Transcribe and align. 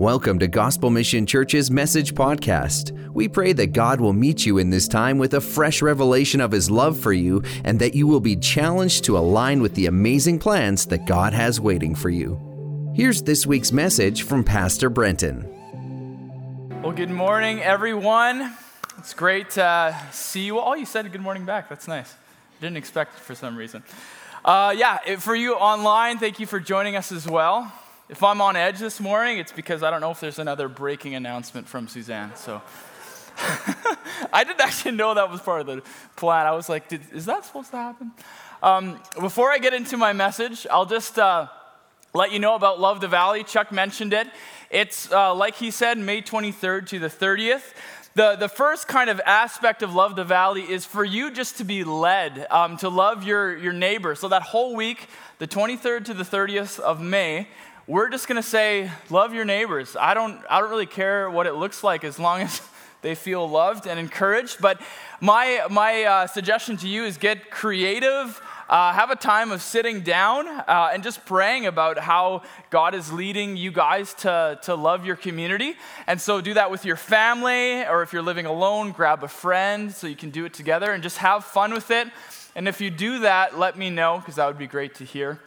Welcome 0.00 0.38
to 0.38 0.48
Gospel 0.48 0.88
Mission 0.88 1.26
Church's 1.26 1.70
Message 1.70 2.14
Podcast. 2.14 2.98
We 3.12 3.28
pray 3.28 3.52
that 3.52 3.74
God 3.74 4.00
will 4.00 4.14
meet 4.14 4.46
you 4.46 4.56
in 4.56 4.70
this 4.70 4.88
time 4.88 5.18
with 5.18 5.34
a 5.34 5.42
fresh 5.42 5.82
revelation 5.82 6.40
of 6.40 6.52
His 6.52 6.70
love 6.70 6.98
for 6.98 7.12
you 7.12 7.42
and 7.66 7.78
that 7.80 7.94
you 7.94 8.06
will 8.06 8.18
be 8.18 8.34
challenged 8.34 9.04
to 9.04 9.18
align 9.18 9.60
with 9.60 9.74
the 9.74 9.84
amazing 9.84 10.38
plans 10.38 10.86
that 10.86 11.04
God 11.04 11.34
has 11.34 11.60
waiting 11.60 11.94
for 11.94 12.08
you. 12.08 12.40
Here's 12.96 13.20
this 13.20 13.46
week's 13.46 13.72
message 13.72 14.22
from 14.22 14.42
Pastor 14.42 14.88
Brenton. 14.88 15.46
Well, 16.82 16.92
good 16.92 17.10
morning, 17.10 17.60
everyone. 17.60 18.54
It's 18.96 19.12
great 19.12 19.50
to 19.50 19.94
see 20.12 20.46
you 20.46 20.58
all. 20.60 20.74
You 20.74 20.86
said 20.86 21.12
good 21.12 21.20
morning 21.20 21.44
back. 21.44 21.68
That's 21.68 21.86
nice. 21.86 22.14
Didn't 22.62 22.78
expect 22.78 23.16
it 23.16 23.20
for 23.20 23.34
some 23.34 23.54
reason. 23.54 23.82
Uh, 24.46 24.74
yeah, 24.74 25.16
for 25.16 25.34
you 25.34 25.56
online, 25.56 26.16
thank 26.16 26.40
you 26.40 26.46
for 26.46 26.58
joining 26.58 26.96
us 26.96 27.12
as 27.12 27.28
well. 27.28 27.70
If 28.10 28.24
I'm 28.24 28.40
on 28.40 28.56
edge 28.56 28.80
this 28.80 28.98
morning, 28.98 29.38
it's 29.38 29.52
because 29.52 29.84
I 29.84 29.90
don't 29.90 30.00
know 30.00 30.10
if 30.10 30.18
there's 30.18 30.40
another 30.40 30.68
breaking 30.68 31.14
announcement 31.14 31.68
from 31.68 31.86
Suzanne. 31.86 32.34
So 32.34 32.60
I 34.32 34.42
didn't 34.42 34.60
actually 34.60 34.96
know 34.96 35.14
that 35.14 35.30
was 35.30 35.40
part 35.40 35.60
of 35.60 35.68
the 35.68 35.82
plan. 36.16 36.44
I 36.44 36.50
was 36.50 36.68
like, 36.68 36.92
is 37.12 37.26
that 37.26 37.44
supposed 37.44 37.70
to 37.70 37.76
happen? 37.76 38.10
Um, 38.64 38.98
before 39.20 39.52
I 39.52 39.58
get 39.58 39.74
into 39.74 39.96
my 39.96 40.12
message, 40.12 40.66
I'll 40.72 40.86
just 40.86 41.20
uh, 41.20 41.46
let 42.12 42.32
you 42.32 42.40
know 42.40 42.56
about 42.56 42.80
Love 42.80 43.00
the 43.00 43.06
Valley. 43.06 43.44
Chuck 43.44 43.70
mentioned 43.70 44.12
it. 44.12 44.26
It's, 44.70 45.12
uh, 45.12 45.32
like 45.32 45.54
he 45.54 45.70
said, 45.70 45.96
May 45.96 46.20
23rd 46.20 46.88
to 46.88 46.98
the 46.98 47.06
30th. 47.06 47.62
The, 48.16 48.34
the 48.34 48.48
first 48.48 48.88
kind 48.88 49.08
of 49.08 49.20
aspect 49.24 49.84
of 49.84 49.94
Love 49.94 50.16
the 50.16 50.24
Valley 50.24 50.62
is 50.62 50.84
for 50.84 51.04
you 51.04 51.30
just 51.30 51.58
to 51.58 51.64
be 51.64 51.84
led, 51.84 52.44
um, 52.50 52.76
to 52.78 52.88
love 52.88 53.22
your, 53.22 53.56
your 53.56 53.72
neighbor. 53.72 54.16
So 54.16 54.26
that 54.28 54.42
whole 54.42 54.74
week, 54.74 55.06
the 55.38 55.46
23rd 55.46 56.06
to 56.06 56.14
the 56.14 56.24
30th 56.24 56.80
of 56.80 57.00
May, 57.00 57.46
we're 57.90 58.08
just 58.08 58.28
going 58.28 58.40
to 58.40 58.48
say, 58.48 58.88
love 59.10 59.34
your 59.34 59.44
neighbors. 59.44 59.96
I 59.98 60.14
don't, 60.14 60.40
I 60.48 60.60
don't 60.60 60.70
really 60.70 60.86
care 60.86 61.28
what 61.28 61.48
it 61.48 61.54
looks 61.54 61.82
like 61.82 62.04
as 62.04 62.20
long 62.20 62.40
as 62.40 62.62
they 63.02 63.16
feel 63.16 63.48
loved 63.50 63.88
and 63.88 63.98
encouraged. 63.98 64.58
But 64.60 64.80
my, 65.20 65.66
my 65.68 66.04
uh, 66.04 66.26
suggestion 66.28 66.76
to 66.78 66.88
you 66.88 67.02
is 67.02 67.18
get 67.18 67.50
creative. 67.50 68.40
Uh, 68.68 68.92
have 68.92 69.10
a 69.10 69.16
time 69.16 69.50
of 69.50 69.60
sitting 69.60 70.02
down 70.02 70.46
uh, 70.46 70.90
and 70.92 71.02
just 71.02 71.26
praying 71.26 71.66
about 71.66 71.98
how 71.98 72.42
God 72.70 72.94
is 72.94 73.12
leading 73.12 73.56
you 73.56 73.72
guys 73.72 74.14
to, 74.14 74.60
to 74.62 74.76
love 74.76 75.04
your 75.04 75.16
community. 75.16 75.74
And 76.06 76.20
so 76.20 76.40
do 76.40 76.54
that 76.54 76.70
with 76.70 76.84
your 76.84 76.94
family, 76.94 77.84
or 77.84 78.04
if 78.04 78.12
you're 78.12 78.22
living 78.22 78.46
alone, 78.46 78.92
grab 78.92 79.24
a 79.24 79.28
friend 79.28 79.92
so 79.92 80.06
you 80.06 80.14
can 80.14 80.30
do 80.30 80.44
it 80.44 80.54
together 80.54 80.92
and 80.92 81.02
just 81.02 81.16
have 81.16 81.44
fun 81.44 81.74
with 81.74 81.90
it. 81.90 82.06
And 82.54 82.68
if 82.68 82.80
you 82.80 82.88
do 82.88 83.18
that, 83.20 83.58
let 83.58 83.76
me 83.76 83.90
know 83.90 84.18
because 84.18 84.36
that 84.36 84.46
would 84.46 84.58
be 84.58 84.68
great 84.68 84.94
to 84.96 85.04
hear. 85.04 85.40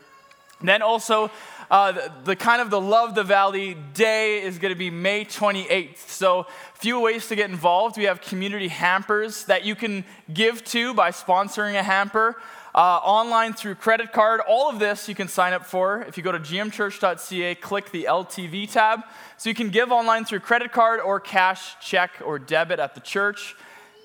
Then 0.63 0.81
also, 0.81 1.29
uh, 1.73 1.91
the, 1.91 2.11
the, 2.25 2.35
kind 2.35 2.61
of 2.61 2.69
the 2.69 2.79
Love 2.79 3.15
the 3.15 3.23
Valley 3.23 3.75
day 3.95 4.43
is 4.43 4.59
going 4.59 4.71
to 4.71 4.77
be 4.77 4.91
May 4.91 5.25
28th. 5.25 6.07
So, 6.07 6.41
a 6.41 6.45
few 6.75 6.99
ways 6.99 7.27
to 7.29 7.35
get 7.35 7.49
involved. 7.49 7.97
We 7.97 8.03
have 8.03 8.21
community 8.21 8.67
hampers 8.67 9.45
that 9.45 9.65
you 9.65 9.73
can 9.73 10.05
give 10.31 10.63
to 10.65 10.93
by 10.93 11.09
sponsoring 11.09 11.73
a 11.73 11.81
hamper. 11.81 12.39
Uh, 12.75 12.99
online 13.03 13.53
through 13.53 13.73
credit 13.73 14.13
card. 14.13 14.41
All 14.47 14.69
of 14.69 14.77
this 14.77 15.09
you 15.09 15.15
can 15.15 15.27
sign 15.27 15.51
up 15.53 15.65
for 15.65 16.03
if 16.03 16.15
you 16.15 16.21
go 16.21 16.31
to 16.31 16.37
gmchurch.ca, 16.37 17.55
click 17.55 17.89
the 17.89 18.03
LTV 18.07 18.71
tab. 18.71 18.99
So 19.37 19.49
you 19.49 19.55
can 19.55 19.69
give 19.69 19.91
online 19.91 20.25
through 20.25 20.41
credit 20.41 20.71
card 20.71 20.99
or 20.99 21.19
cash, 21.19 21.75
check, 21.81 22.21
or 22.23 22.37
debit 22.37 22.77
at 22.77 22.93
the 22.93 23.01
church. 23.01 23.55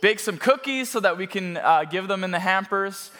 Bake 0.01 0.21
some 0.21 0.39
cookies 0.39 0.89
so 0.89 1.01
that 1.01 1.19
we 1.19 1.27
can 1.27 1.59
uh, 1.59 1.85
give 1.85 2.09
them 2.09 2.25
in 2.25 2.31
the 2.31 2.39
hampers. 2.39 3.11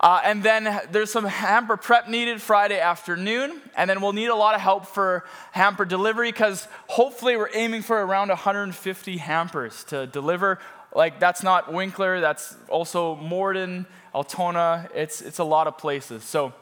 Uh, 0.00 0.18
and 0.24 0.42
then 0.42 0.80
there's 0.90 1.10
some 1.10 1.26
hamper 1.26 1.76
prep 1.76 2.08
needed 2.08 2.40
Friday 2.40 2.80
afternoon. 2.80 3.60
And 3.76 3.88
then 3.88 4.00
we'll 4.00 4.14
need 4.14 4.28
a 4.28 4.34
lot 4.34 4.54
of 4.54 4.62
help 4.62 4.86
for 4.86 5.24
hamper 5.52 5.84
delivery 5.84 6.32
because 6.32 6.66
hopefully 6.86 7.36
we're 7.36 7.50
aiming 7.52 7.82
for 7.82 8.00
around 8.00 8.28
150 8.28 9.16
hampers 9.18 9.84
to 9.84 10.06
deliver. 10.06 10.58
Like, 10.94 11.20
that's 11.20 11.42
not 11.42 11.72
Winkler, 11.72 12.20
that's 12.20 12.56
also 12.68 13.14
Morden, 13.16 13.86
Altona. 14.14 14.88
It's, 14.94 15.20
it's 15.20 15.38
a 15.38 15.44
lot 15.44 15.66
of 15.66 15.76
places. 15.76 16.24
So, 16.24 16.54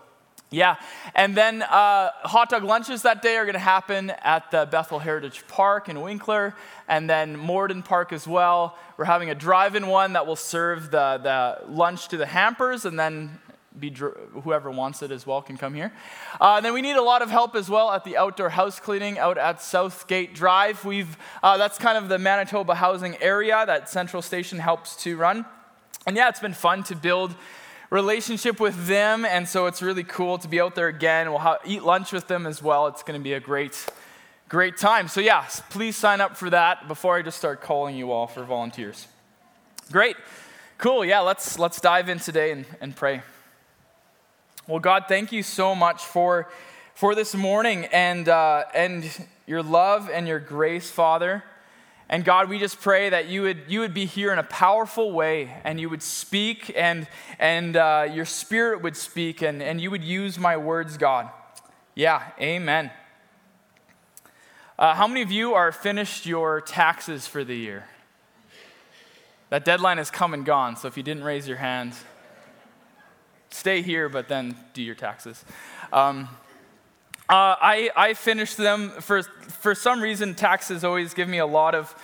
yeah, 0.51 0.77
and 1.15 1.37
then 1.37 1.63
uh, 1.63 2.11
hot 2.23 2.49
dog 2.49 2.65
lunches 2.65 3.03
that 3.03 3.21
day 3.21 3.37
are 3.37 3.45
going 3.45 3.53
to 3.53 3.59
happen 3.59 4.11
at 4.11 4.51
the 4.51 4.67
Bethel 4.71 4.99
Heritage 4.99 5.47
Park 5.47 5.91
in 5.91 6.01
Winkler, 6.01 6.55
and 6.89 7.09
then 7.09 7.37
Morden 7.37 7.83
Park 7.83 8.15
as 8.15 8.27
well. 8.27 8.79
We're 8.97 9.05
having 9.05 9.29
a 9.29 9.35
drive-in 9.35 9.89
one 9.89 10.15
that 10.15 10.27
will 10.27 10.37
serve 10.37 10.91
the, 10.91 11.21
the 11.23 11.71
lunch 11.71 12.09
to 12.09 12.17
the 12.17 12.25
hampers, 12.25 12.87
and 12.87 12.99
then 12.99 13.39
be 13.79 13.95
whoever 14.43 14.71
wants 14.71 15.03
it 15.03 15.11
as 15.11 15.27
well 15.27 15.43
can 15.43 15.57
come 15.57 15.75
here. 15.75 15.93
Uh, 16.41 16.61
then 16.61 16.73
we 16.73 16.83
need 16.83 16.97
a 16.97 17.03
lot 17.03 17.23
of 17.23 17.31
help 17.31 17.55
as 17.55 17.69
well 17.69 17.93
at 17.93 18.05
the 18.05 18.17
outdoor 18.17 18.49
house 18.49 18.81
cleaning 18.81 19.19
out 19.19 19.39
at 19.39 19.63
Southgate 19.63 20.35
Drive. 20.35 20.85
We've 20.85 21.17
uh, 21.43 21.59
that's 21.59 21.79
kind 21.79 21.99
of 21.99 22.09
the 22.09 22.19
Manitoba 22.19 22.75
housing 22.75 23.21
area 23.21 23.65
that 23.67 23.89
Central 23.89 24.23
Station 24.23 24.59
helps 24.59 24.97
to 25.03 25.17
run, 25.17 25.45
and 26.07 26.17
yeah, 26.17 26.29
it's 26.29 26.41
been 26.41 26.55
fun 26.55 26.83
to 26.85 26.97
build 26.97 27.35
relationship 27.91 28.61
with 28.61 28.87
them, 28.87 29.25
and 29.25 29.49
so 29.49 29.67
it's 29.67 29.81
really 29.81 30.05
cool 30.05 30.39
to 30.39 30.49
be 30.49 30.61
out 30.61 30.75
there 30.75 30.89
again. 30.89 31.31
We'll 31.31 31.39
ha- 31.39 31.59
eat 31.65 31.83
lunch 31.83 32.13
with 32.13 32.29
them 32.29 32.47
as 32.47 32.63
well. 32.63 32.87
It's 32.87 33.03
going 33.03 33.19
to 33.19 33.25
be 33.25 33.33
a 33.33 33.41
great, 33.41 33.87
great 34.49 34.77
time. 34.77 35.09
So, 35.09 35.21
yeah, 35.21 35.47
please 35.71 35.97
sign 35.97 36.21
up 36.21 36.37
for 36.37 36.51
that 36.51 36.89
before 36.89 37.17
I 37.17 37.23
just 37.23 37.39
start 37.39 37.61
calling 37.61 37.97
you 37.97 38.13
all 38.13 38.27
for 38.27 38.45
volunteers. 38.45 39.07
Great. 39.91 40.17
Cool. 40.77 41.05
Yeah, 41.05 41.21
let's, 41.21 41.59
let's 41.59 41.81
dive 41.81 42.09
in 42.09 42.19
today 42.19 42.53
and, 42.53 42.67
and 42.81 42.95
pray. 42.95 43.23
Well, 44.67 44.81
God, 44.81 45.05
thank 45.09 45.33
you 45.33 45.43
so 45.43 45.75
much 45.75 46.05
for, 46.05 46.49
for 46.95 47.15
this 47.15 47.35
morning 47.35 47.87
and, 47.87 48.29
uh, 48.29 48.65
and 48.75 49.11
your 49.47 49.63
love 49.63 50.11
and 50.13 50.29
your 50.29 50.39
grace, 50.39 50.91
Father. 50.91 51.43
And 52.11 52.25
God, 52.25 52.49
we 52.49 52.59
just 52.59 52.81
pray 52.81 53.11
that 53.11 53.29
you 53.29 53.43
would, 53.43 53.65
you 53.69 53.81
would 53.81 53.93
be 53.93 54.07
here 54.07 54.33
in 54.33 54.39
a 54.39 54.45
powerful 54.45 55.13
way 55.13 55.55
and 55.63 55.79
you 55.79 55.91
would 55.91 56.03
speak 56.03 56.73
and, 56.75 57.07
and 57.39 57.77
uh, 57.77 58.09
your 58.11 58.25
spirit 58.25 58.81
would 58.81 58.97
speak 58.97 59.43
and, 59.43 59.63
and 59.63 59.79
you 59.79 59.91
would 59.91 60.03
use 60.03 60.39
my 60.39 60.57
words, 60.57 60.97
God. 60.97 61.29
Yeah, 61.95 62.23
amen. 62.41 62.91
Uh, 64.79 64.95
how 64.95 65.07
many 65.07 65.21
of 65.21 65.31
you 65.31 65.53
are 65.55 65.71
finished 65.71 66.25
your 66.25 66.61
taxes 66.63 67.27
for 67.27 67.45
the 67.45 67.57
year? 67.57 67.85
That 69.51 69.65
deadline 69.65 69.99
has 69.99 70.11
come 70.11 70.33
and 70.33 70.47
gone, 70.47 70.77
so 70.77 70.89
if 70.89 70.97
you 70.97 71.03
didn't 71.03 71.25
raise 71.25 71.49
your 71.49 71.57
hand, 71.57 71.95
stay 73.51 73.83
here, 73.83 74.09
but 74.09 74.29
then 74.29 74.57
do 74.75 74.83
your 74.83 74.95
taxes. 74.95 75.45
Um, 75.93 76.29
uh, 77.31 77.57
I, 77.61 77.91
I 77.95 78.15
finished 78.15 78.57
them 78.57 78.89
for, 78.89 79.23
for 79.23 79.75
some 79.75 80.01
reason, 80.01 80.35
taxes 80.35 80.83
always 80.83 81.13
give 81.13 81.29
me 81.29 81.37
a 81.37 81.47
lot 81.47 81.75
of, 81.75 81.95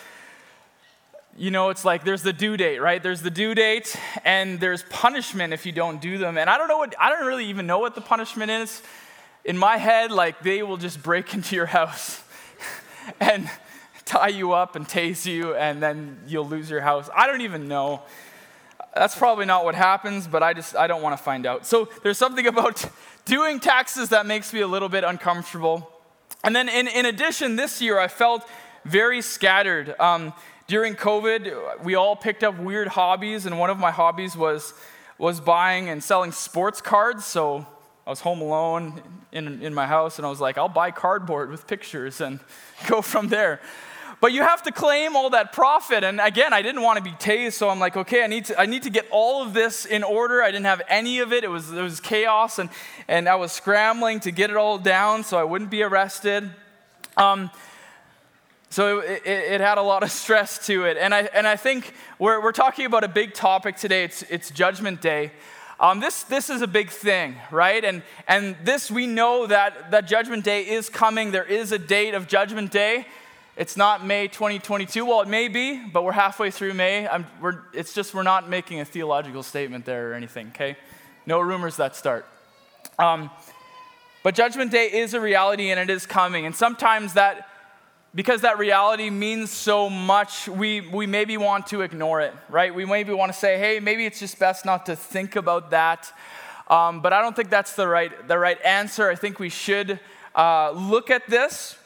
you 1.35 1.51
know, 1.51 1.71
it's 1.71 1.83
like 1.83 2.05
there's 2.05 2.23
the 2.23 2.33
due 2.35 2.59
date, 2.59 2.79
right? 2.79 3.03
There's 3.03 3.23
the 3.23 3.31
due 3.31 3.55
date, 3.55 3.97
and 4.23 4.61
there's 4.61 4.83
punishment 4.91 5.55
if 5.55 5.65
you 5.65 5.73
don't 5.73 5.99
do 6.03 6.19
them. 6.19 6.37
And 6.37 6.51
I 6.51 6.59
don't 6.59 6.69
know 6.69 6.77
what, 6.77 6.95
I 7.01 7.09
don't 7.09 7.27
really 7.27 7.47
even 7.47 7.67
know 7.67 7.79
what 7.79 7.95
the 7.95 8.03
punishment 8.03 8.51
is. 8.51 8.83
In 9.47 9.57
my 9.57 9.79
head, 9.79 10.13
like 10.13 10.43
they 10.43 10.63
will 10.63 10.77
just 10.77 11.03
break 11.03 11.33
into 11.35 11.57
your 11.57 11.67
house 11.67 12.23
and 13.21 13.49
tie 14.05 14.29
you 14.29 14.53
up 14.53 14.77
and 14.77 14.87
tase 14.87 15.25
you, 15.25 15.55
and 15.55 15.83
then 15.83 16.19
you'll 16.27 16.47
lose 16.47 16.69
your 16.69 16.83
house. 16.83 17.09
I 17.17 17.27
don't 17.27 17.41
even 17.41 17.67
know. 17.67 18.03
That's 18.95 19.17
probably 19.17 19.47
not 19.47 19.65
what 19.65 19.75
happens, 19.75 20.29
but 20.29 20.43
I 20.43 20.53
just, 20.53 20.77
I 20.77 20.87
don't 20.87 21.01
want 21.01 21.17
to 21.17 21.23
find 21.23 21.47
out. 21.47 21.67
So 21.67 21.89
there's 22.03 22.19
something 22.19 22.47
about 22.55 22.85
doing 23.25 23.61
taxes 23.61 24.11
that 24.11 24.27
makes 24.27 24.53
me 24.53 24.61
a 24.61 24.67
little 24.67 24.89
bit 24.89 25.05
uncomfortable. 25.05 25.91
And 26.43 26.55
then 26.55 26.69
in, 26.69 26.89
in 26.89 27.07
addition, 27.07 27.57
this 27.57 27.81
year 27.81 27.99
I 27.99 28.09
felt 28.09 28.47
very 28.85 29.23
scattered. 29.23 29.99
Um, 29.99 30.33
during 30.67 30.95
COVID, 30.95 31.85
we 31.85 31.95
all 31.95 32.17
picked 32.17 32.43
up 32.43 32.59
weird 32.59 32.89
hobbies, 32.89 33.47
and 33.47 33.59
one 33.59 33.71
of 33.71 33.79
my 33.79 33.91
hobbies 33.91 34.37
was, 34.37 34.75
was 35.19 35.41
buying 35.41 35.89
and 35.89 36.03
selling 36.03 36.33
sports 36.33 36.81
cards. 36.81 37.25
So 37.25 37.67
I 38.07 38.11
was 38.11 38.21
home 38.21 38.41
alone 38.41 39.03
in, 39.33 39.63
in 39.63 39.75
my 39.75 39.87
house, 39.87 40.19
and 40.19 40.27
I 40.27 40.31
was 40.31 40.41
like, 40.41 40.59
I'll 40.59 40.69
buy 40.69 40.91
cardboard 40.91 41.51
with 41.51 41.67
pictures 41.67 42.21
and 42.21 42.41
go 42.87 43.03
from 43.03 43.29
there. 43.29 43.61
But 44.21 44.33
you 44.33 44.43
have 44.43 44.63
to 44.63 44.73
claim 44.73 45.17
all 45.17 45.31
that 45.31 45.53
profit. 45.53 46.05
And 46.05 46.21
again, 46.21 46.53
I 46.53 46.63
didn't 46.63 46.83
want 46.83 46.99
to 46.99 47.05
be 47.05 47.13
tased, 47.13 47.55
so 47.55 47.69
I'm 47.69 47.79
like, 47.79 47.97
okay, 47.97 48.23
I 48.23 48.27
need 48.27 48.47
to, 48.47 48.61
I 48.61 48.67
need 48.67 48.85
to 48.85 48.91
get 48.91 49.07
all 49.11 49.43
of 49.43 49.55
this 49.55 49.85
in 49.85 50.03
order. 50.03 50.43
I 50.43 50.51
didn't 50.51 50.67
have 50.67 50.83
any 50.89 51.19
of 51.19 51.33
it. 51.33 51.45
It 51.45 51.49
was, 51.49 51.73
it 51.73 51.83
was 51.83 52.01
chaos, 52.01 52.59
and, 52.59 52.71
and 53.09 53.29
I 53.29 53.35
was 53.35 53.53
scrambling 53.53 54.21
to 54.21 54.31
get 54.31 54.51
it 54.51 54.57
all 54.57 54.79
down 54.79 55.25
so 55.25 55.37
I 55.37 55.45
wouldn't 55.45 55.71
be 55.71 55.83
arrested. 55.83 56.51
Um, 57.17 57.51
so 58.71 58.99
it, 58.99 59.23
it, 59.25 59.53
it, 59.53 59.61
had 59.61 59.79
a 59.79 59.83
lot 59.83 60.03
of 60.03 60.11
stress 60.23 60.67
to 60.67 60.85
it. 60.87 60.97
And 60.97 61.15
I, 61.15 61.29
and 61.33 61.47
I 61.47 61.57
think 61.57 61.95
we're, 62.19 62.43
we're 62.43 62.53
talking 62.53 62.87
about 62.87 63.05
a 63.05 63.09
big 63.09 63.35
topic 63.35 63.77
today. 63.77 64.05
It's, 64.05 64.23
it's 64.23 64.51
Judgment 64.51 65.01
Day. 65.01 65.33
Um, 65.79 66.01
this, 66.01 66.23
this 66.25 66.51
is 66.51 66.63
a 66.63 66.67
big 66.67 66.91
thing, 66.91 67.37
right? 67.51 67.85
And, 67.85 68.03
and 68.27 68.57
this, 68.65 68.91
we 68.91 69.07
know 69.07 69.47
that, 69.47 69.91
that 69.91 70.07
Judgment 70.07 70.45
Day 70.45 70.63
is 70.63 70.89
coming. 70.89 71.31
There 71.31 71.45
is 71.45 71.73
a 71.73 71.79
date 71.79 72.15
of 72.15 72.27
Judgment 72.27 72.71
Day. 72.71 73.07
It's 73.57 73.77
not 73.77 74.05
May 74.05 74.27
2022. 74.27 75.07
Well, 75.07 75.21
it 75.21 75.29
may 75.29 75.47
be, 75.47 75.79
but 75.79 76.03
we're 76.03 76.11
halfway 76.11 76.51
through 76.51 76.75
May. 76.75 77.09
it's 77.73 77.95
just 77.95 78.13
we're 78.13 78.25
not 78.25 78.49
making 78.49 78.81
a 78.81 78.85
theological 78.85 79.45
statement 79.45 79.85
there 79.85 80.11
or 80.11 80.15
anything, 80.15 80.49
okay? 80.49 80.77
No 81.25 81.39
rumors 81.39 81.77
that 81.77 81.95
start. 81.95 82.27
Um, 82.99 83.31
but 84.25 84.35
Judgment 84.35 84.73
Day 84.73 84.87
is 84.87 85.15
a 85.15 85.21
reality 85.21 85.71
and 85.71 85.79
it 85.79 85.89
is 85.89 86.05
coming. 86.05 86.47
And 86.47 86.55
sometimes 86.57 87.13
that, 87.13 87.49
because 88.13 88.41
that 88.41 88.59
reality 88.59 89.09
means 89.09 89.53
so 89.53 89.89
much, 89.89 90.49
we, 90.49 90.81
we 90.81 91.07
maybe 91.07 91.37
want 91.37 91.69
to 91.69 91.83
ignore 91.83 92.23
it, 92.23 92.35
right? 92.49 92.75
We 92.75 92.85
maybe 92.85 93.13
want 93.13 93.33
to 93.33 93.39
say, 93.39 93.57
hey, 93.57 93.79
maybe 93.79 94.05
it's 94.05 94.19
just 94.19 94.37
best 94.41 94.65
not 94.65 94.87
to 94.87 94.97
think 94.97 95.37
about 95.37 95.71
that. 95.71 96.13
Um, 96.67 97.03
but 97.03 97.13
I 97.13 97.21
don't 97.21 97.37
think 97.37 97.51
that's 97.51 97.77
the 97.77 97.87
right, 97.87 98.27
the 98.27 98.37
right 98.37 98.61
answer. 98.65 99.09
I 99.09 99.15
think 99.15 99.39
we 99.39 99.49
should 99.49 100.01
uh, 100.35 100.73
look 100.73 101.09
at 101.09 101.31
this. 101.31 101.77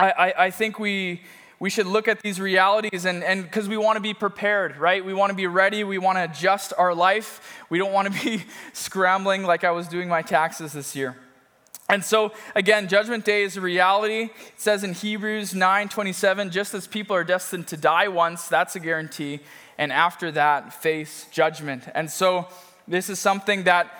I, 0.00 0.10
I, 0.10 0.44
I 0.46 0.50
think 0.50 0.78
we, 0.78 1.20
we 1.58 1.68
should 1.68 1.86
look 1.86 2.08
at 2.08 2.22
these 2.22 2.40
realities 2.40 3.04
and 3.04 3.42
because 3.42 3.68
we 3.68 3.76
want 3.76 3.96
to 3.96 4.00
be 4.00 4.14
prepared, 4.14 4.78
right? 4.78 5.04
We 5.04 5.12
want 5.12 5.28
to 5.28 5.36
be 5.36 5.46
ready. 5.46 5.84
We 5.84 5.98
want 5.98 6.16
to 6.16 6.24
adjust 6.24 6.72
our 6.78 6.94
life. 6.94 7.62
We 7.68 7.76
don't 7.76 7.92
want 7.92 8.12
to 8.12 8.24
be 8.24 8.44
scrambling 8.72 9.42
like 9.42 9.62
I 9.62 9.70
was 9.72 9.88
doing 9.88 10.08
my 10.08 10.22
taxes 10.22 10.72
this 10.72 10.96
year. 10.96 11.16
And 11.90 12.02
so, 12.02 12.32
again, 12.54 12.88
Judgment 12.88 13.24
Day 13.24 13.42
is 13.42 13.56
a 13.56 13.60
reality. 13.60 14.22
It 14.22 14.30
says 14.56 14.84
in 14.84 14.94
Hebrews 14.94 15.54
9 15.54 15.88
27, 15.88 16.50
just 16.50 16.72
as 16.72 16.86
people 16.86 17.14
are 17.16 17.24
destined 17.24 17.66
to 17.68 17.76
die 17.76 18.08
once, 18.08 18.46
that's 18.46 18.76
a 18.76 18.80
guarantee, 18.80 19.40
and 19.76 19.92
after 19.92 20.30
that, 20.30 20.72
face 20.72 21.26
judgment. 21.32 21.88
And 21.92 22.08
so, 22.08 22.46
this 22.86 23.10
is 23.10 23.18
something 23.18 23.64
that, 23.64 23.92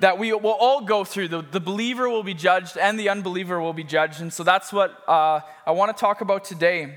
that 0.00 0.18
we 0.18 0.32
will 0.32 0.50
all 0.50 0.82
go 0.82 1.04
through. 1.04 1.28
The, 1.28 1.42
the 1.42 1.60
believer 1.60 2.08
will 2.08 2.22
be 2.22 2.34
judged, 2.34 2.76
and 2.76 2.98
the 2.98 3.08
unbeliever 3.08 3.60
will 3.60 3.72
be 3.72 3.84
judged. 3.84 4.20
And 4.20 4.32
so, 4.32 4.42
that's 4.42 4.72
what 4.72 5.02
uh, 5.08 5.40
I 5.66 5.72
want 5.72 5.96
to 5.96 6.00
talk 6.00 6.20
about 6.20 6.44
today 6.44 6.94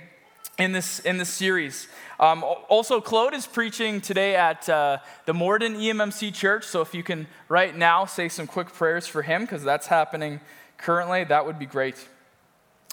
in 0.58 0.72
this, 0.72 1.00
in 1.00 1.18
this 1.18 1.30
series. 1.30 1.88
Um, 2.20 2.44
also, 2.44 3.02
Claude 3.02 3.34
is 3.34 3.48
preaching 3.48 4.00
today 4.00 4.36
at 4.36 4.70
uh, 4.70 5.00
the 5.26 5.34
Morden 5.34 5.76
EMMC 5.76 6.34
Church. 6.34 6.66
So 6.66 6.82
if 6.82 6.94
you 6.94 7.04
can 7.04 7.28
right 7.50 7.76
now 7.76 8.06
say 8.06 8.30
some 8.30 8.48
quick 8.48 8.72
prayers 8.72 9.08
for 9.08 9.24
him, 9.24 9.42
because 9.42 9.64
that's 9.64 9.88
happening 9.88 10.40
currently, 10.78 11.24
that 11.24 11.46
would 11.46 11.58
be 11.58 11.66
great. 11.66 11.96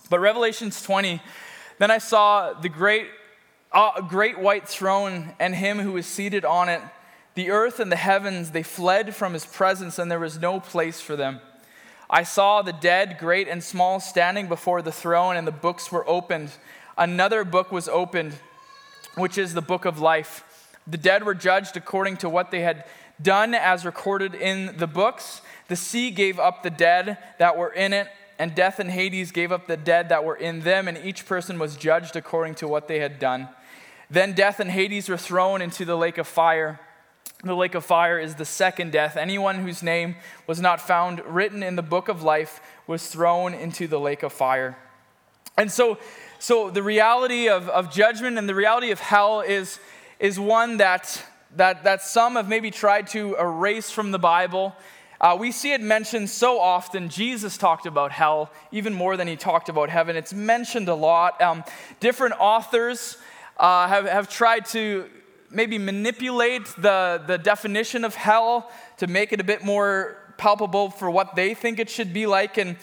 But 0.08 0.20
Revelations 0.20 0.80
20, 0.82 1.20
then 1.78 1.90
I 1.90 1.98
saw 1.98 2.54
the 2.54 2.70
great, 2.70 3.08
uh, 3.70 4.00
great 4.00 4.38
white 4.38 4.66
throne 4.66 5.34
and 5.38 5.54
him 5.54 5.78
who 5.78 5.92
was 5.92 6.06
seated 6.06 6.44
on 6.46 6.70
it. 6.70 6.80
The 7.38 7.52
earth 7.52 7.78
and 7.78 7.92
the 7.92 7.94
heavens, 7.94 8.50
they 8.50 8.64
fled 8.64 9.14
from 9.14 9.32
his 9.32 9.46
presence, 9.46 10.00
and 10.00 10.10
there 10.10 10.18
was 10.18 10.40
no 10.40 10.58
place 10.58 11.00
for 11.00 11.14
them. 11.14 11.38
I 12.10 12.24
saw 12.24 12.62
the 12.62 12.72
dead, 12.72 13.16
great 13.20 13.46
and 13.46 13.62
small, 13.62 14.00
standing 14.00 14.48
before 14.48 14.82
the 14.82 14.90
throne, 14.90 15.36
and 15.36 15.46
the 15.46 15.52
books 15.52 15.92
were 15.92 16.04
opened. 16.10 16.50
Another 16.96 17.44
book 17.44 17.70
was 17.70 17.86
opened 17.88 18.32
which 19.14 19.38
is 19.38 19.54
the 19.54 19.62
book 19.62 19.84
of 19.84 20.00
life. 20.00 20.42
The 20.88 20.96
dead 20.96 21.22
were 21.22 21.32
judged 21.32 21.76
according 21.76 22.16
to 22.16 22.28
what 22.28 22.50
they 22.50 22.62
had 22.62 22.84
done 23.22 23.54
as 23.54 23.84
recorded 23.84 24.34
in 24.34 24.76
the 24.76 24.88
books. 24.88 25.40
The 25.68 25.76
sea 25.76 26.10
gave 26.10 26.40
up 26.40 26.64
the 26.64 26.70
dead 26.70 27.18
that 27.38 27.56
were 27.56 27.72
in 27.72 27.92
it, 27.92 28.08
and 28.40 28.52
death 28.52 28.80
and 28.80 28.90
Hades 28.90 29.30
gave 29.30 29.52
up 29.52 29.68
the 29.68 29.76
dead 29.76 30.08
that 30.08 30.24
were 30.24 30.34
in 30.34 30.62
them, 30.62 30.88
and 30.88 30.98
each 30.98 31.24
person 31.24 31.60
was 31.60 31.76
judged 31.76 32.16
according 32.16 32.56
to 32.56 32.66
what 32.66 32.88
they 32.88 32.98
had 32.98 33.20
done. 33.20 33.48
Then 34.10 34.32
death 34.32 34.58
and 34.58 34.72
Hades 34.72 35.08
were 35.08 35.16
thrown 35.16 35.62
into 35.62 35.84
the 35.84 35.96
lake 35.96 36.18
of 36.18 36.26
fire. 36.26 36.80
The 37.44 37.54
lake 37.54 37.74
of 37.74 37.84
fire 37.84 38.18
is 38.18 38.34
the 38.34 38.44
second 38.44 38.92
death. 38.92 39.16
Anyone 39.16 39.60
whose 39.60 39.82
name 39.82 40.16
was 40.46 40.60
not 40.60 40.80
found 40.80 41.24
written 41.24 41.62
in 41.62 41.76
the 41.76 41.82
book 41.82 42.08
of 42.08 42.22
life 42.22 42.60
was 42.86 43.06
thrown 43.08 43.54
into 43.54 43.86
the 43.86 44.00
lake 44.00 44.22
of 44.22 44.32
fire. 44.32 44.76
And 45.56 45.70
so 45.70 45.98
so, 46.40 46.70
the 46.70 46.84
reality 46.84 47.48
of, 47.48 47.68
of 47.68 47.90
judgment 47.90 48.38
and 48.38 48.48
the 48.48 48.54
reality 48.54 48.92
of 48.92 49.00
hell 49.00 49.40
is, 49.40 49.80
is 50.20 50.38
one 50.38 50.76
that, 50.76 51.20
that, 51.56 51.82
that 51.82 52.00
some 52.00 52.36
have 52.36 52.48
maybe 52.48 52.70
tried 52.70 53.08
to 53.08 53.34
erase 53.34 53.90
from 53.90 54.12
the 54.12 54.20
Bible. 54.20 54.76
Uh, 55.20 55.36
we 55.38 55.50
see 55.50 55.72
it 55.72 55.80
mentioned 55.80 56.30
so 56.30 56.60
often. 56.60 57.08
Jesus 57.08 57.58
talked 57.58 57.86
about 57.86 58.12
hell 58.12 58.52
even 58.70 58.94
more 58.94 59.16
than 59.16 59.26
he 59.26 59.34
talked 59.34 59.68
about 59.68 59.90
heaven. 59.90 60.14
It's 60.14 60.32
mentioned 60.32 60.88
a 60.88 60.94
lot. 60.94 61.42
Um, 61.42 61.64
different 61.98 62.36
authors 62.38 63.16
uh, 63.56 63.88
have, 63.88 64.06
have 64.06 64.28
tried 64.28 64.64
to 64.66 65.10
maybe 65.50 65.78
manipulate 65.78 66.66
the, 66.78 67.22
the 67.26 67.38
definition 67.38 68.04
of 68.04 68.14
hell 68.14 68.70
to 68.98 69.06
make 69.06 69.32
it 69.32 69.40
a 69.40 69.44
bit 69.44 69.64
more 69.64 70.16
palpable 70.36 70.90
for 70.90 71.10
what 71.10 71.34
they 71.34 71.54
think 71.54 71.78
it 71.78 71.90
should 71.90 72.12
be 72.12 72.26
like. 72.26 72.58
And 72.58 72.76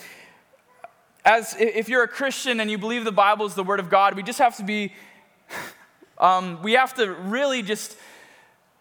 as 1.23 1.55
if 1.59 1.89
you're 1.89 2.03
a 2.03 2.07
Christian 2.07 2.59
and 2.59 2.69
you 2.69 2.77
believe 2.77 3.03
the 3.03 3.11
Bible 3.11 3.45
is 3.45 3.55
the 3.55 3.63
Word 3.63 3.79
of 3.79 3.89
God, 3.89 4.15
we 4.15 4.23
just 4.23 4.39
have 4.39 4.57
to 4.57 4.63
be, 4.63 4.93
um, 6.17 6.61
we 6.61 6.73
have 6.73 6.93
to 6.95 7.11
really 7.11 7.61
just 7.61 7.97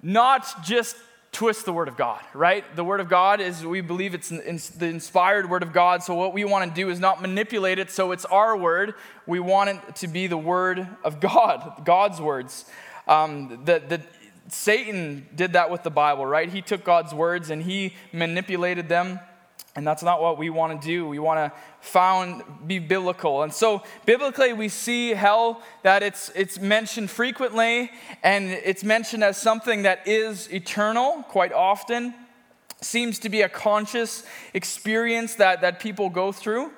not 0.02 0.62
just 0.62 0.96
twist 1.32 1.64
the 1.64 1.72
Word 1.72 1.88
of 1.88 1.96
God, 1.96 2.20
right? 2.32 2.64
The 2.76 2.84
Word 2.84 3.00
of 3.00 3.08
God 3.08 3.40
is, 3.40 3.64
we 3.66 3.80
believe 3.80 4.14
it's 4.14 4.28
the 4.28 4.86
inspired 4.86 5.50
Word 5.50 5.62
of 5.62 5.72
God. 5.72 6.02
So, 6.02 6.14
what 6.14 6.32
we 6.32 6.44
want 6.44 6.68
to 6.68 6.74
do 6.74 6.90
is 6.90 7.00
not 7.00 7.20
manipulate 7.20 7.78
it 7.78 7.90
so 7.90 8.12
it's 8.12 8.24
our 8.26 8.56
Word. 8.56 8.94
We 9.26 9.40
want 9.40 9.70
it 9.70 9.96
to 9.96 10.08
be 10.08 10.26
the 10.26 10.38
Word 10.38 10.86
of 11.02 11.20
God, 11.20 11.82
God's 11.84 12.20
words. 12.20 12.66
Um, 13.06 13.60
the, 13.64 13.82
the, 13.86 14.02
Satan 14.48 15.26
did 15.34 15.54
that 15.54 15.70
with 15.70 15.82
the 15.82 15.90
Bible, 15.90 16.26
right? 16.26 16.48
He 16.48 16.62
took 16.62 16.84
God's 16.84 17.14
words 17.14 17.50
and 17.50 17.62
he 17.62 17.94
manipulated 18.12 18.88
them 18.88 19.20
and 19.76 19.84
that's 19.84 20.04
not 20.04 20.22
what 20.22 20.38
we 20.38 20.50
want 20.50 20.80
to 20.80 20.86
do. 20.86 21.08
We 21.08 21.18
want 21.18 21.38
to 21.38 21.58
found 21.80 22.42
be 22.66 22.78
biblical. 22.78 23.42
And 23.42 23.52
so 23.52 23.82
biblically 24.06 24.52
we 24.52 24.68
see 24.68 25.10
hell 25.10 25.62
that 25.82 26.02
it's 26.02 26.30
it's 26.34 26.60
mentioned 26.60 27.10
frequently 27.10 27.90
and 28.22 28.50
it's 28.50 28.84
mentioned 28.84 29.24
as 29.24 29.36
something 29.36 29.82
that 29.82 30.06
is 30.06 30.52
eternal 30.52 31.24
quite 31.24 31.52
often. 31.52 32.14
Seems 32.80 33.18
to 33.20 33.28
be 33.28 33.42
a 33.42 33.48
conscious 33.48 34.24
experience 34.52 35.34
that, 35.36 35.62
that 35.62 35.80
people 35.80 36.08
go 36.08 36.30
through. 36.30 36.70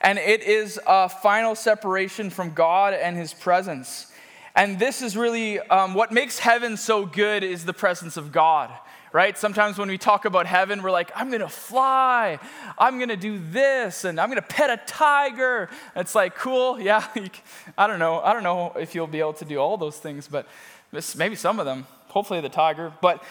And 0.00 0.18
it 0.18 0.42
is 0.42 0.80
a 0.84 1.08
final 1.08 1.54
separation 1.54 2.30
from 2.30 2.54
God 2.54 2.92
and 2.92 3.16
his 3.16 3.32
presence. 3.32 4.11
And 4.54 4.78
this 4.78 5.02
is 5.02 5.16
really 5.16 5.58
um, 5.60 5.94
what 5.94 6.12
makes 6.12 6.38
heaven 6.38 6.76
so 6.76 7.06
good 7.06 7.42
is 7.42 7.64
the 7.64 7.72
presence 7.72 8.16
of 8.16 8.32
God 8.32 8.70
right? 9.12 9.36
Sometimes 9.36 9.78
when 9.78 9.88
we 9.88 9.98
talk 9.98 10.24
about 10.24 10.46
heaven, 10.46 10.82
we're 10.82 10.90
like, 10.90 11.10
I'm 11.14 11.30
gonna 11.30 11.48
fly, 11.48 12.38
I'm 12.78 12.98
gonna 12.98 13.16
do 13.16 13.38
this, 13.38 14.04
and 14.04 14.18
I'm 14.18 14.28
gonna 14.28 14.42
pet 14.42 14.70
a 14.70 14.80
tiger. 14.86 15.68
it's 15.94 16.14
like, 16.14 16.34
cool, 16.34 16.80
yeah. 16.80 17.06
I 17.78 17.86
don't 17.86 17.98
know. 17.98 18.20
I 18.20 18.32
don't 18.32 18.42
know 18.42 18.72
if 18.78 18.94
you'll 18.94 19.06
be 19.06 19.20
able 19.20 19.34
to 19.34 19.44
do 19.44 19.58
all 19.58 19.76
those 19.76 19.98
things, 19.98 20.28
but 20.28 20.46
maybe 21.16 21.36
some 21.36 21.60
of 21.60 21.66
them. 21.66 21.86
Hopefully 22.08 22.40
the 22.40 22.48
tiger. 22.48 22.92
But 23.00 23.22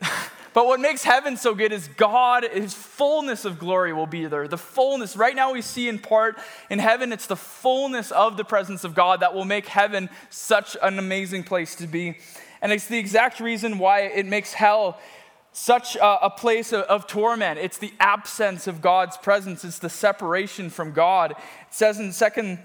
but 0.58 0.66
what 0.66 0.80
makes 0.80 1.04
heaven 1.04 1.36
so 1.36 1.54
good 1.54 1.70
is 1.70 1.86
God, 1.86 2.42
His 2.42 2.74
fullness 2.74 3.44
of 3.44 3.60
glory 3.60 3.92
will 3.92 4.08
be 4.08 4.26
there. 4.26 4.48
The 4.48 4.58
fullness. 4.58 5.16
Right 5.16 5.36
now 5.36 5.52
we 5.52 5.62
see 5.62 5.88
in 5.88 6.00
part 6.00 6.36
in 6.68 6.80
heaven, 6.80 7.12
it's 7.12 7.28
the 7.28 7.36
fullness 7.36 8.10
of 8.10 8.36
the 8.36 8.42
presence 8.42 8.82
of 8.82 8.92
God 8.92 9.20
that 9.20 9.34
will 9.34 9.44
make 9.44 9.68
heaven 9.68 10.10
such 10.30 10.76
an 10.82 10.98
amazing 10.98 11.44
place 11.44 11.76
to 11.76 11.86
be. 11.86 12.18
And 12.60 12.72
it's 12.72 12.88
the 12.88 12.98
exact 12.98 13.38
reason 13.38 13.78
why 13.78 14.00
it 14.00 14.26
makes 14.26 14.52
hell 14.52 14.98
such 15.52 15.94
a, 15.94 16.24
a 16.26 16.30
place 16.30 16.72
of, 16.72 16.82
of, 16.86 17.06
torment. 17.06 17.60
It's 17.60 17.78
the 17.78 17.94
absence 18.00 18.66
of 18.66 18.82
God's 18.82 19.16
presence, 19.16 19.64
it's 19.64 19.78
the 19.78 19.88
separation 19.88 20.70
from 20.70 20.90
God. 20.90 21.30
It 21.30 21.36
says 21.70 22.00
in 22.00 22.10
2 22.10 22.58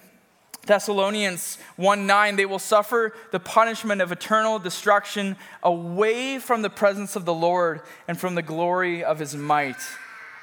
Thessalonians 0.65 1.57
1 1.75 2.07
9, 2.07 2.35
they 2.37 2.45
will 2.45 2.59
suffer 2.59 3.13
the 3.31 3.39
punishment 3.39 4.01
of 4.01 4.11
eternal 4.11 4.59
destruction 4.59 5.35
away 5.61 6.39
from 6.39 6.61
the 6.61 6.69
presence 6.69 7.15
of 7.15 7.25
the 7.25 7.33
Lord 7.33 7.81
and 8.07 8.17
from 8.17 8.35
the 8.35 8.41
glory 8.41 9.03
of 9.03 9.19
his 9.19 9.35
might. 9.35 9.81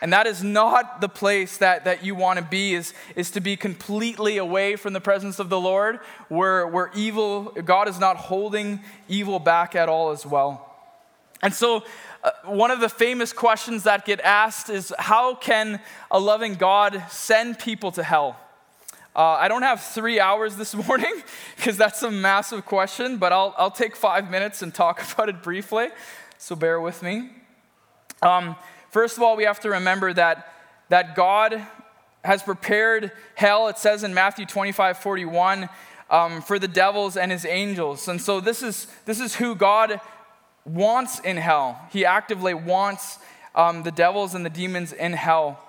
And 0.03 0.13
that 0.13 0.27
is 0.27 0.43
not 0.43 1.01
the 1.01 1.09
place 1.09 1.59
that, 1.59 1.85
that 1.85 2.05
you 2.05 2.15
want 2.15 2.39
to 2.39 2.45
be, 2.45 2.75
is, 2.75 2.95
is 3.17 3.31
to 3.33 3.41
be 3.41 3.57
completely 3.57 4.39
away 4.39 4.77
from 4.77 4.95
the 4.95 5.01
presence 5.01 5.39
of 5.39 5.51
the 5.51 5.61
Lord, 5.61 6.01
where, 6.29 6.67
where 6.67 6.91
evil, 6.95 7.53
God 7.65 7.87
is 7.87 7.99
not 7.99 8.17
holding 8.17 8.81
evil 9.09 9.39
back 9.39 9.75
at 9.75 9.91
all 9.91 10.11
as 10.11 10.25
well. 10.25 10.67
And 11.43 11.53
so, 11.53 11.85
uh, 12.23 12.31
one 12.45 12.71
of 12.71 12.81
the 12.81 12.89
famous 12.89 13.33
questions 13.33 13.85
that 13.85 14.05
get 14.05 14.21
asked 14.21 14.69
is 14.69 14.93
how 14.99 15.35
can 15.35 15.81
a 16.11 16.19
loving 16.19 16.55
God 16.55 17.03
send 17.11 17.59
people 17.59 17.93
to 17.93 18.03
hell? 18.03 18.39
Uh, 19.15 19.33
I 19.33 19.49
don't 19.49 19.63
have 19.63 19.81
three 19.83 20.21
hours 20.21 20.57
this 20.57 20.75
morning 20.75 21.23
because 21.57 21.77
that's 21.77 22.03
a 22.03 22.11
massive 22.11 22.65
question, 22.65 23.17
but 23.17 23.33
I'll, 23.33 23.55
I'll 23.59 23.71
take 23.71 23.97
five 23.97 24.31
minutes 24.31 24.63
and 24.63 24.73
talk 24.75 25.03
about 25.13 25.29
it 25.29 25.43
briefly. 25.43 25.89
So 26.39 26.57
bear 26.57 26.81
with 26.81 27.03
me. 27.03 27.31
Um, 28.23 28.57
First 28.91 29.17
of 29.17 29.23
all, 29.23 29.37
we 29.37 29.45
have 29.45 29.61
to 29.61 29.71
remember 29.71 30.13
that, 30.13 30.53
that 30.89 31.15
God 31.15 31.65
has 32.25 32.43
prepared 32.43 33.13
hell, 33.37 33.69
it 33.69 33.79
says 33.79 34.03
in 34.03 34.13
Matthew 34.13 34.45
25 34.47 34.99
41, 34.99 35.69
um, 36.11 36.43
for 36.43 36.59
the 36.59 36.69
devils 36.69 37.17
and 37.17 37.31
his 37.31 37.47
angels. 37.47 38.09
And 38.09 38.21
so 38.21 38.41
this 38.41 38.65
is, 38.65 38.89
this 39.05 39.21
is 39.21 39.37
who 39.37 39.55
God 39.55 40.01
wants 40.65 41.21
in 41.21 41.37
hell. 41.37 41.81
He 41.93 42.05
actively 42.05 42.53
wants 42.53 43.19
um, 43.55 43.85
the 43.85 43.93
devils 43.93 44.35
and 44.35 44.45
the 44.45 44.51
demons 44.51 44.93
in 44.93 45.13
hell. 45.13 45.65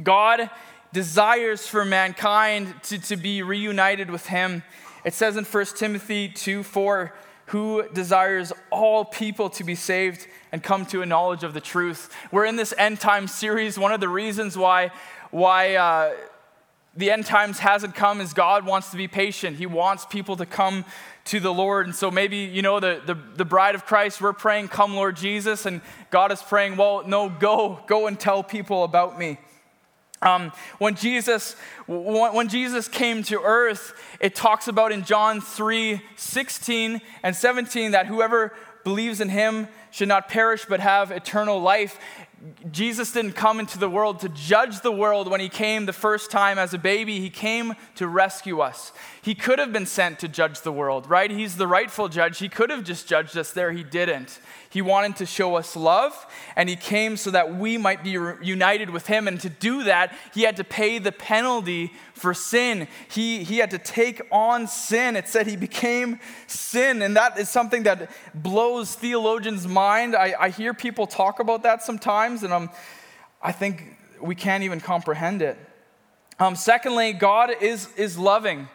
God 0.00 0.50
desires 0.92 1.66
for 1.66 1.84
mankind 1.84 2.74
to, 2.84 2.98
to 2.98 3.16
be 3.16 3.42
reunited 3.42 4.10
with 4.10 4.26
him. 4.26 4.62
It 5.04 5.14
says 5.14 5.36
in 5.36 5.44
1 5.44 5.66
Timothy 5.76 6.28
2 6.28 6.62
4, 6.62 7.14
who 7.46 7.86
desires 7.92 8.52
all 8.70 9.04
people 9.04 9.50
to 9.50 9.64
be 9.64 9.74
saved 9.74 10.26
and 10.52 10.62
come 10.62 10.86
to 10.86 11.02
a 11.02 11.06
knowledge 11.06 11.44
of 11.44 11.54
the 11.54 11.60
truth. 11.60 12.14
We're 12.30 12.46
in 12.46 12.56
this 12.56 12.72
end 12.78 13.00
time 13.00 13.26
series. 13.26 13.78
One 13.78 13.92
of 13.92 14.00
the 14.00 14.08
reasons 14.08 14.56
why, 14.56 14.90
why 15.30 15.74
uh, 15.74 16.14
the 16.96 17.10
end 17.10 17.26
times 17.26 17.58
hasn't 17.58 17.94
come 17.94 18.20
is 18.20 18.32
God 18.32 18.64
wants 18.64 18.90
to 18.90 18.96
be 18.96 19.08
patient. 19.08 19.56
He 19.56 19.66
wants 19.66 20.06
people 20.06 20.36
to 20.36 20.46
come 20.46 20.84
to 21.26 21.40
the 21.40 21.52
Lord. 21.52 21.86
And 21.86 21.94
so 21.94 22.10
maybe, 22.10 22.38
you 22.38 22.62
know, 22.62 22.80
the, 22.80 23.00
the, 23.04 23.14
the 23.14 23.44
bride 23.44 23.74
of 23.74 23.86
Christ, 23.86 24.20
we're 24.20 24.32
praying, 24.32 24.68
Come, 24.68 24.94
Lord 24.94 25.16
Jesus. 25.16 25.66
And 25.66 25.80
God 26.10 26.32
is 26.32 26.42
praying, 26.42 26.76
Well, 26.76 27.02
no, 27.06 27.28
go, 27.28 27.80
go 27.86 28.06
and 28.06 28.18
tell 28.18 28.42
people 28.42 28.84
about 28.84 29.18
me. 29.18 29.38
Um, 30.22 30.52
when 30.78 30.94
Jesus 30.94 31.56
when 31.88 32.48
Jesus 32.48 32.86
came 32.86 33.24
to 33.24 33.40
earth, 33.42 33.92
it 34.20 34.34
talks 34.34 34.68
about 34.68 34.92
in 34.92 35.04
John 35.04 35.40
3, 35.40 36.00
16 36.16 37.00
and 37.24 37.34
17 37.34 37.90
that 37.90 38.06
whoever 38.06 38.54
believes 38.84 39.20
in 39.20 39.28
him 39.28 39.68
should 39.90 40.08
not 40.08 40.28
perish 40.28 40.64
but 40.64 40.80
have 40.80 41.10
eternal 41.10 41.60
life. 41.60 41.98
Jesus 42.72 43.12
didn't 43.12 43.32
come 43.32 43.60
into 43.60 43.78
the 43.78 43.88
world 43.88 44.20
to 44.20 44.28
judge 44.28 44.80
the 44.80 44.90
world 44.90 45.30
when 45.30 45.40
he 45.40 45.48
came 45.48 45.86
the 45.86 45.92
first 45.92 46.30
time 46.30 46.58
as 46.58 46.74
a 46.74 46.78
baby. 46.78 47.20
He 47.20 47.30
came 47.30 47.74
to 47.96 48.08
rescue 48.08 48.60
us. 48.60 48.92
He 49.22 49.36
could 49.36 49.60
have 49.60 49.72
been 49.72 49.86
sent 49.86 50.18
to 50.20 50.28
judge 50.28 50.60
the 50.62 50.72
world, 50.72 51.08
right? 51.08 51.30
He's 51.30 51.56
the 51.56 51.68
rightful 51.68 52.08
judge. 52.08 52.38
He 52.38 52.48
could 52.48 52.70
have 52.70 52.82
just 52.82 53.06
judged 53.06 53.36
us 53.36 53.52
there. 53.52 53.70
He 53.70 53.84
didn't. 53.84 54.40
He 54.72 54.80
wanted 54.80 55.16
to 55.16 55.26
show 55.26 55.56
us 55.56 55.76
love, 55.76 56.26
and 56.56 56.66
He 56.66 56.76
came 56.76 57.18
so 57.18 57.30
that 57.32 57.56
we 57.56 57.76
might 57.76 58.02
be 58.02 58.12
united 58.12 58.88
with 58.88 59.06
Him. 59.06 59.28
And 59.28 59.38
to 59.42 59.50
do 59.50 59.82
that, 59.82 60.16
He 60.32 60.44
had 60.44 60.56
to 60.56 60.64
pay 60.64 60.98
the 60.98 61.12
penalty 61.12 61.92
for 62.14 62.32
sin. 62.32 62.88
He, 63.10 63.44
he 63.44 63.58
had 63.58 63.70
to 63.72 63.78
take 63.78 64.22
on 64.32 64.66
sin. 64.66 65.14
It 65.14 65.28
said 65.28 65.46
He 65.46 65.56
became 65.56 66.20
sin, 66.46 67.02
and 67.02 67.14
that 67.18 67.38
is 67.38 67.50
something 67.50 67.82
that 67.82 68.10
blows 68.34 68.94
theologians' 68.94 69.68
mind. 69.68 70.16
I, 70.16 70.34
I 70.40 70.48
hear 70.48 70.72
people 70.72 71.06
talk 71.06 71.38
about 71.38 71.64
that 71.64 71.82
sometimes, 71.82 72.42
and 72.42 72.54
I'm, 72.54 72.70
I 73.42 73.52
think 73.52 73.98
we 74.22 74.34
can't 74.34 74.64
even 74.64 74.80
comprehend 74.80 75.42
it. 75.42 75.58
Um, 76.38 76.56
secondly, 76.56 77.12
God 77.12 77.50
is, 77.60 77.92
is 77.98 78.16
loving. 78.16 78.70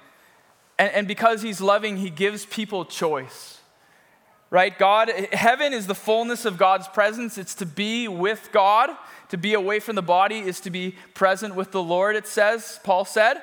And, 0.77 0.91
and 0.91 1.07
because 1.07 1.41
He's 1.41 1.59
loving, 1.59 1.97
He 1.97 2.11
gives 2.11 2.45
people 2.45 2.85
choice 2.85 3.56
right? 4.49 4.77
God, 4.77 5.09
heaven 5.33 5.73
is 5.73 5.87
the 5.87 5.95
fullness 5.95 6.45
of 6.45 6.57
God's 6.57 6.87
presence. 6.87 7.37
It's 7.37 7.55
to 7.55 7.65
be 7.65 8.07
with 8.07 8.49
God. 8.51 8.91
To 9.29 9.37
be 9.37 9.53
away 9.53 9.79
from 9.79 9.95
the 9.95 10.01
body 10.01 10.39
is 10.39 10.61
to 10.61 10.69
be 10.69 10.95
present 11.13 11.55
with 11.55 11.71
the 11.71 11.83
Lord, 11.83 12.15
it 12.15 12.27
says, 12.27 12.79
Paul 12.83 13.03
said. 13.03 13.41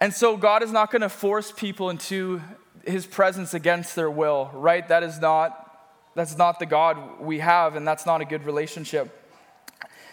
And 0.00 0.12
so 0.12 0.36
God 0.36 0.62
is 0.62 0.72
not 0.72 0.90
going 0.90 1.02
to 1.02 1.08
force 1.08 1.52
people 1.52 1.90
into 1.90 2.40
his 2.84 3.06
presence 3.06 3.54
against 3.54 3.94
their 3.94 4.10
will, 4.10 4.50
right? 4.54 4.86
That 4.88 5.02
is 5.02 5.20
not 5.20 5.66
that's 6.16 6.36
not 6.36 6.58
the 6.58 6.66
God 6.66 7.20
we 7.20 7.38
have 7.38 7.76
and 7.76 7.86
that's 7.86 8.04
not 8.04 8.20
a 8.20 8.24
good 8.24 8.44
relationship. 8.44 9.16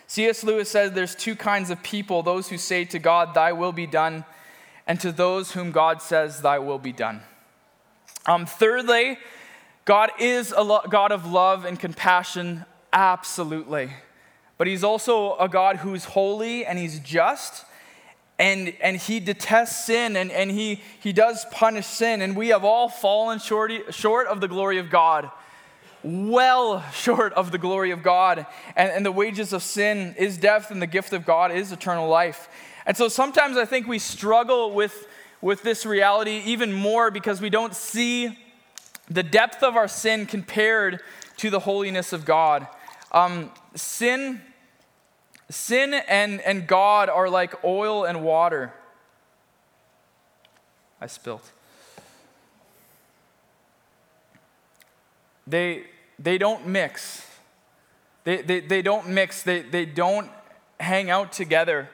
C.S. 0.05 0.43
Lewis 0.43 0.69
says 0.69 0.91
there's 0.91 1.15
two 1.15 1.35
kinds 1.35 1.69
of 1.69 1.81
people, 1.83 2.23
those 2.23 2.47
who 2.49 2.57
say 2.57 2.85
to 2.85 2.99
God, 2.99 3.33
thy 3.33 3.51
will 3.51 3.73
be 3.73 3.87
done, 3.87 4.23
and 4.85 4.99
to 5.01 5.11
those 5.11 5.51
whom 5.51 5.71
God 5.71 6.01
says, 6.01 6.41
thy 6.41 6.59
will 6.59 6.77
be 6.77 6.93
done. 6.93 7.21
Um, 8.25 8.45
thirdly, 8.45 9.17
God 9.87 10.11
is 10.19 10.53
a 10.55 10.61
lo- 10.61 10.81
God 10.89 11.13
of 11.13 11.25
love 11.25 11.63
and 11.63 11.79
compassion, 11.79 12.65
absolutely. 12.91 13.89
But 14.57 14.67
He's 14.67 14.83
also 14.83 15.37
a 15.37 15.47
God 15.47 15.77
who's 15.77 16.03
holy 16.03 16.65
and 16.65 16.77
He's 16.77 16.99
just. 16.99 17.63
And, 18.37 18.75
and 18.81 18.97
he 18.97 19.19
detests 19.19 19.87
sin 19.87 20.15
and, 20.15 20.31
and 20.31 20.51
he, 20.51 20.83
he 20.99 21.11
does 21.11 21.43
punish 21.51 21.87
sin. 21.87 22.21
And 22.21 22.35
we 22.35 22.49
have 22.49 22.63
all 22.63 22.87
fallen 22.87 23.39
short, 23.39 23.71
short 23.89 24.27
of 24.27 24.41
the 24.41 24.47
glory 24.47 24.77
of 24.77 24.91
God 24.91 25.31
well 26.03 26.83
short 26.93 27.33
of 27.33 27.51
the 27.51 27.57
glory 27.57 27.89
of 27.89 28.03
God. 28.03 28.45
And, 28.75 28.91
and, 28.91 29.03
the 29.03 29.11
wages 29.11 29.53
of 29.53 29.63
sin 29.63 30.13
is 30.19 30.37
death, 30.37 30.69
and 30.69 30.79
the 30.79 30.87
gift 30.87 31.11
of 31.11 31.25
God 31.25 31.51
is 31.51 31.71
eternal 31.71 32.07
life. 32.07 32.47
And 32.85 32.95
so 32.95 33.07
sometimes 33.07 33.57
I 33.57 33.65
think 33.65 33.87
we 33.87 33.97
struggle 33.97 34.71
with, 34.71 35.07
with 35.41 35.63
this 35.63 35.87
reality 35.87 36.43
even 36.45 36.71
more 36.71 37.09
because 37.09 37.41
we 37.41 37.49
don't 37.49 37.73
see 37.73 38.37
the 39.09 39.23
depth 39.23 39.63
of 39.63 39.75
our 39.75 39.87
sin 39.87 40.25
compared 40.25 41.01
to 41.37 41.49
the 41.49 41.59
holiness 41.59 42.13
of 42.13 42.25
God. 42.25 42.67
Um, 43.11 43.51
sin, 43.75 44.41
sin 45.49 45.93
and, 45.93 46.41
and 46.41 46.67
God 46.67 47.09
are 47.09 47.29
like 47.29 47.63
oil 47.63 48.03
and 48.03 48.23
water. 48.23 48.73
I 50.99 51.07
spilt. 51.07 51.51
They, 55.45 55.83
they 56.19 56.37
don't 56.37 56.67
mix. 56.67 57.25
They, 58.25 58.41
they, 58.41 58.59
they 58.59 58.81
don't 58.81 59.07
mix. 59.07 59.43
They, 59.43 59.61
they 59.61 59.85
don't 59.85 60.29
hang 60.79 61.09
out 61.09 61.31
together. 61.31 61.89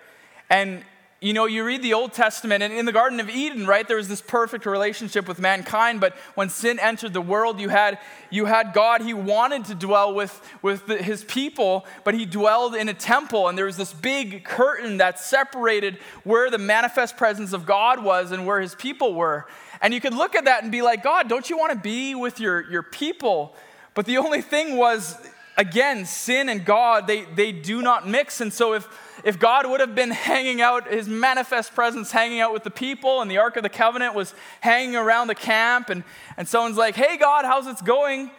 And 0.49 0.83
you 1.23 1.31
know, 1.31 1.45
you 1.45 1.63
read 1.63 1.81
the 1.81 1.93
Old 1.93 2.11
Testament, 2.11 2.63
and 2.63 2.73
in 2.73 2.85
the 2.85 2.91
Garden 2.91 3.21
of 3.21 3.29
Eden, 3.29 3.65
right, 3.65 3.87
there 3.87 3.95
was 3.95 4.09
this 4.09 4.19
perfect 4.19 4.65
relationship 4.65 5.25
with 5.25 5.39
mankind. 5.39 6.01
But 6.01 6.17
when 6.35 6.49
sin 6.49 6.79
entered 6.79 7.13
the 7.13 7.21
world, 7.21 7.61
you 7.61 7.69
had, 7.69 7.97
you 8.29 8.43
had 8.43 8.73
God. 8.73 9.01
He 9.01 9.13
wanted 9.13 9.63
to 9.65 9.75
dwell 9.75 10.13
with, 10.13 10.41
with 10.61 10.85
the, 10.85 10.97
his 10.97 11.23
people, 11.23 11.85
but 12.03 12.13
he 12.13 12.25
dwelled 12.25 12.75
in 12.75 12.89
a 12.89 12.93
temple. 12.93 13.47
And 13.47 13.57
there 13.57 13.67
was 13.67 13.77
this 13.77 13.93
big 13.93 14.43
curtain 14.43 14.97
that 14.97 15.17
separated 15.17 15.97
where 16.25 16.51
the 16.51 16.57
manifest 16.57 17.15
presence 17.15 17.53
of 17.53 17.65
God 17.65 18.03
was 18.03 18.33
and 18.33 18.45
where 18.45 18.59
his 18.59 18.75
people 18.75 19.13
were. 19.13 19.47
And 19.81 19.93
you 19.93 20.01
could 20.01 20.13
look 20.13 20.35
at 20.35 20.43
that 20.43 20.63
and 20.63 20.73
be 20.73 20.81
like, 20.81 21.03
God, 21.03 21.29
don't 21.29 21.49
you 21.49 21.57
want 21.57 21.71
to 21.71 21.79
be 21.79 22.15
with 22.15 22.41
your, 22.41 22.69
your 22.69 22.83
people? 22.83 23.55
But 23.93 24.05
the 24.05 24.17
only 24.17 24.41
thing 24.41 24.75
was, 24.75 25.15
again, 25.55 26.05
sin 26.05 26.49
and 26.49 26.65
God, 26.65 27.07
they, 27.07 27.21
they 27.21 27.53
do 27.53 27.81
not 27.81 28.05
mix. 28.05 28.41
And 28.41 28.51
so 28.51 28.73
if 28.73 28.87
if 29.23 29.39
God 29.39 29.65
would 29.65 29.79
have 29.79 29.95
been 29.95 30.11
hanging 30.11 30.61
out, 30.61 30.91
his 30.91 31.07
manifest 31.07 31.73
presence 31.73 32.11
hanging 32.11 32.39
out 32.39 32.53
with 32.53 32.63
the 32.63 32.71
people, 32.71 33.21
and 33.21 33.31
the 33.31 33.37
Ark 33.37 33.57
of 33.57 33.63
the 33.63 33.69
Covenant 33.69 34.13
was 34.15 34.33
hanging 34.61 34.95
around 34.95 35.27
the 35.27 35.35
camp, 35.35 35.89
and, 35.89 36.03
and 36.37 36.47
someone's 36.47 36.77
like, 36.77 36.95
hey, 36.95 37.17
God, 37.17 37.45
how's 37.45 37.67
it 37.67 37.85
going? 37.85 38.31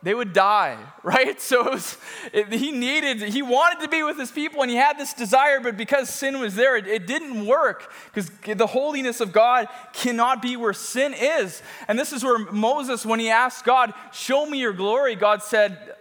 They 0.00 0.14
would 0.14 0.32
die, 0.32 0.78
right? 1.02 1.40
So 1.40 1.66
it 1.66 1.72
was, 1.72 1.98
it, 2.32 2.52
he 2.52 2.70
needed, 2.70 3.20
he 3.20 3.42
wanted 3.42 3.82
to 3.82 3.88
be 3.88 4.02
with 4.02 4.18
his 4.18 4.30
people, 4.30 4.62
and 4.62 4.70
he 4.70 4.76
had 4.76 4.98
this 4.98 5.12
desire, 5.12 5.60
but 5.60 5.76
because 5.76 6.08
sin 6.08 6.40
was 6.40 6.54
there, 6.54 6.76
it, 6.76 6.86
it 6.86 7.06
didn't 7.06 7.46
work, 7.46 7.92
because 8.06 8.30
the 8.56 8.66
holiness 8.66 9.20
of 9.20 9.32
God 9.32 9.68
cannot 9.92 10.40
be 10.40 10.56
where 10.56 10.72
sin 10.72 11.14
is. 11.14 11.62
And 11.88 11.98
this 11.98 12.12
is 12.12 12.24
where 12.24 12.38
Moses, 12.38 13.04
when 13.04 13.20
he 13.20 13.30
asked 13.30 13.64
God, 13.64 13.92
Show 14.12 14.46
me 14.46 14.58
your 14.58 14.72
glory, 14.72 15.16
God 15.16 15.42
said, 15.42 15.96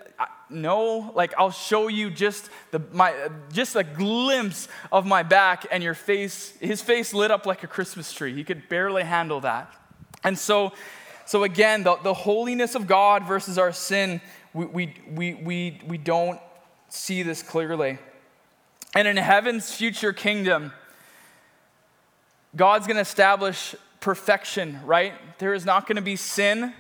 no 0.50 1.12
like 1.13 1.34
i'll 1.38 1.51
show 1.51 1.88
you 1.88 2.10
just 2.10 2.50
the 2.72 2.82
my 2.92 3.13
just 3.51 3.75
a 3.75 3.84
glimpse 3.84 4.68
of 4.92 5.06
my 5.06 5.24
back 5.24 5.66
and 5.72 5.84
your 5.84 5.94
face 5.94 6.56
his 6.60 6.82
face 6.82 7.13
lit 7.13 7.32
up 7.32 7.46
like 7.46 7.63
a 7.63 7.68
christmas 7.68 8.13
tree. 8.13 8.34
He 8.34 8.44
could 8.44 8.70
barely 8.70 9.04
handle 9.04 9.42
that. 9.42 9.74
And 10.24 10.38
so 10.38 10.74
so 11.25 11.44
again 11.44 11.84
the, 11.84 11.98
the 11.98 12.13
holiness 12.13 12.75
of 12.75 12.88
god 12.88 13.25
versus 13.25 13.58
our 13.58 13.72
sin 13.72 14.22
we, 14.54 14.66
we 14.66 14.96
we 15.10 15.34
we 15.34 15.82
we 15.86 15.98
don't 15.98 16.39
see 16.89 17.24
this 17.24 17.44
clearly. 17.44 17.98
And 18.96 19.08
in 19.08 19.18
heaven's 19.18 19.74
future 19.74 20.13
kingdom 20.13 20.72
god's 22.56 22.88
going 22.88 22.96
to 22.96 23.01
establish 23.01 23.75
perfection 24.00 24.80
right? 24.86 25.13
There 25.39 25.54
is 25.54 25.66
not 25.66 25.88
going 25.88 25.98
to 25.98 26.01
be 26.01 26.16
sin. 26.16 26.74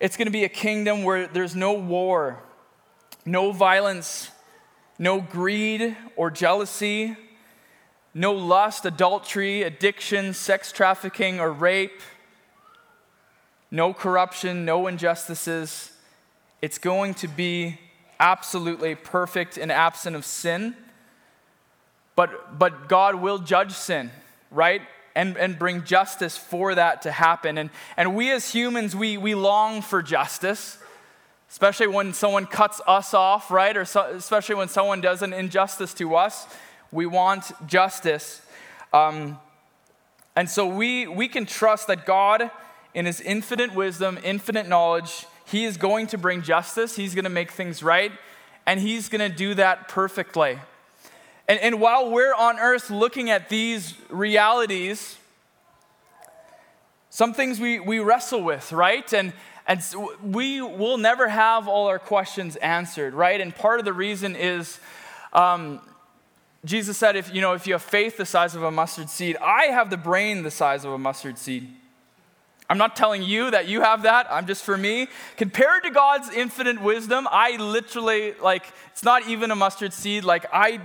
It's 0.00 0.16
going 0.16 0.26
to 0.26 0.32
be 0.32 0.44
a 0.44 0.48
kingdom 0.48 1.04
where 1.04 1.26
there's 1.26 1.54
no 1.54 1.74
war 1.74 2.42
no 3.24 3.52
violence, 3.52 4.30
no 4.98 5.20
greed 5.20 5.96
or 6.16 6.30
jealousy, 6.30 7.16
no 8.12 8.32
lust, 8.32 8.84
adultery, 8.84 9.62
addiction, 9.62 10.34
sex 10.34 10.70
trafficking, 10.70 11.40
or 11.40 11.50
rape, 11.50 12.00
no 13.70 13.92
corruption, 13.92 14.64
no 14.64 14.86
injustices. 14.86 15.92
It's 16.62 16.78
going 16.78 17.14
to 17.14 17.28
be 17.28 17.80
absolutely 18.20 18.94
perfect 18.94 19.58
and 19.58 19.72
absent 19.72 20.14
of 20.14 20.24
sin. 20.24 20.76
But, 22.14 22.58
but 22.58 22.88
God 22.88 23.16
will 23.16 23.38
judge 23.38 23.72
sin, 23.72 24.12
right? 24.52 24.82
And, 25.16 25.36
and 25.36 25.58
bring 25.58 25.84
justice 25.84 26.36
for 26.36 26.74
that 26.74 27.02
to 27.02 27.10
happen. 27.10 27.58
And, 27.58 27.70
and 27.96 28.14
we 28.14 28.30
as 28.30 28.52
humans, 28.52 28.94
we, 28.94 29.16
we 29.16 29.34
long 29.34 29.82
for 29.82 30.02
justice 30.02 30.78
especially 31.54 31.86
when 31.86 32.12
someone 32.12 32.46
cuts 32.46 32.80
us 32.84 33.14
off, 33.14 33.48
right? 33.48 33.76
Or 33.76 33.84
so, 33.84 34.06
especially 34.06 34.56
when 34.56 34.66
someone 34.66 35.00
does 35.00 35.22
an 35.22 35.32
injustice 35.32 35.94
to 35.94 36.16
us. 36.16 36.48
We 36.90 37.06
want 37.06 37.52
justice. 37.68 38.42
Um, 38.92 39.38
and 40.34 40.50
so 40.50 40.66
we, 40.66 41.06
we 41.06 41.28
can 41.28 41.46
trust 41.46 41.86
that 41.86 42.06
God, 42.06 42.50
in 42.92 43.06
his 43.06 43.20
infinite 43.20 43.72
wisdom, 43.72 44.18
infinite 44.24 44.66
knowledge, 44.66 45.26
he 45.46 45.64
is 45.64 45.76
going 45.76 46.08
to 46.08 46.18
bring 46.18 46.42
justice. 46.42 46.96
He's 46.96 47.14
going 47.14 47.22
to 47.22 47.30
make 47.30 47.52
things 47.52 47.84
right. 47.84 48.10
And 48.66 48.80
he's 48.80 49.08
going 49.08 49.30
to 49.30 49.34
do 49.34 49.54
that 49.54 49.86
perfectly. 49.86 50.58
And, 51.46 51.60
and 51.60 51.80
while 51.80 52.10
we're 52.10 52.34
on 52.34 52.58
earth 52.58 52.90
looking 52.90 53.30
at 53.30 53.48
these 53.48 53.94
realities, 54.10 55.18
some 57.10 57.32
things 57.32 57.60
we, 57.60 57.78
we 57.78 58.00
wrestle 58.00 58.42
with, 58.42 58.72
right? 58.72 59.12
And, 59.12 59.32
and 59.66 59.82
so 59.82 60.14
we 60.22 60.60
will 60.60 60.98
never 60.98 61.28
have 61.28 61.68
all 61.68 61.86
our 61.86 61.98
questions 61.98 62.56
answered, 62.56 63.14
right? 63.14 63.40
And 63.40 63.54
part 63.54 63.78
of 63.78 63.84
the 63.84 63.92
reason 63.92 64.36
is 64.36 64.78
um, 65.32 65.80
Jesus 66.64 66.96
said, 66.96 67.16
if 67.16 67.34
you 67.34 67.40
know, 67.40 67.54
if 67.54 67.66
you 67.66 67.74
have 67.74 67.82
faith 67.82 68.16
the 68.16 68.26
size 68.26 68.54
of 68.54 68.62
a 68.62 68.70
mustard 68.70 69.10
seed, 69.10 69.36
I 69.38 69.64
have 69.66 69.90
the 69.90 69.96
brain 69.96 70.42
the 70.42 70.50
size 70.50 70.84
of 70.84 70.92
a 70.92 70.98
mustard 70.98 71.38
seed. 71.38 71.68
I'm 72.68 72.78
not 72.78 72.96
telling 72.96 73.22
you 73.22 73.50
that 73.50 73.68
you 73.68 73.82
have 73.82 74.02
that. 74.04 74.26
I'm 74.30 74.46
just 74.46 74.64
for 74.64 74.76
me. 74.76 75.08
Compared 75.36 75.82
to 75.84 75.90
God's 75.90 76.30
infinite 76.30 76.80
wisdom, 76.80 77.28
I 77.30 77.56
literally 77.56 78.32
like 78.34 78.66
it's 78.92 79.04
not 79.04 79.28
even 79.28 79.50
a 79.50 79.56
mustard 79.56 79.92
seed. 79.92 80.24
Like 80.24 80.46
I 80.52 80.80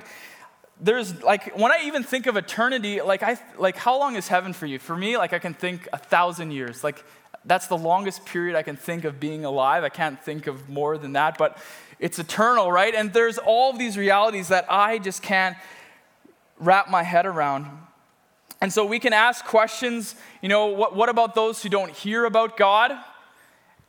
there's 0.81 1.21
like 1.24 1.57
when 1.57 1.71
I 1.71 1.83
even 1.86 2.03
think 2.03 2.27
of 2.27 2.36
eternity, 2.36 3.01
like 3.01 3.24
I 3.24 3.38
like 3.57 3.77
how 3.77 3.98
long 3.98 4.17
is 4.17 4.27
heaven 4.27 4.51
for 4.51 4.65
you? 4.65 4.79
For 4.79 4.95
me, 4.95 5.17
like 5.17 5.31
I 5.31 5.39
can 5.39 5.53
think 5.53 5.88
a 5.93 5.98
thousand 5.98 6.51
years. 6.51 6.83
Like 6.83 7.05
that's 7.50 7.68
the 7.68 7.77
longest 7.77 8.25
period 8.25 8.56
I 8.56 8.63
can 8.63 8.75
think 8.75 9.03
of 9.03 9.20
being 9.20 9.44
alive. 9.44 9.84
I 9.84 9.89
can't 9.89 10.22
think 10.24 10.48
of 10.48 10.70
more 10.70 10.98
than 10.98 11.13
that, 11.13 11.38
but 11.38 11.58
it's 12.00 12.20
eternal, 12.20 12.72
right? 12.72 12.94
And 12.96 13.12
there's 13.12 13.38
all 13.38 13.72
of 13.72 13.77
these 13.77 13.98
realities 13.98 14.48
that 14.50 14.65
I 14.70 15.00
just 15.00 15.22
can't 15.22 15.58
wrap 16.58 16.89
my 16.89 17.03
head 17.03 17.25
around. 17.25 17.68
And 18.62 18.72
so 18.72 18.86
we 18.86 19.00
can 19.00 19.13
ask 19.13 19.46
questions, 19.46 20.15
you 20.41 20.50
know, 20.50 20.68
what, 20.68 20.96
what 20.96 21.10
about 21.10 21.34
those 21.34 21.63
who 21.63 21.70
don't 21.70 21.91
hear 21.91 22.25
about 22.25 22.58
God? 22.58 22.91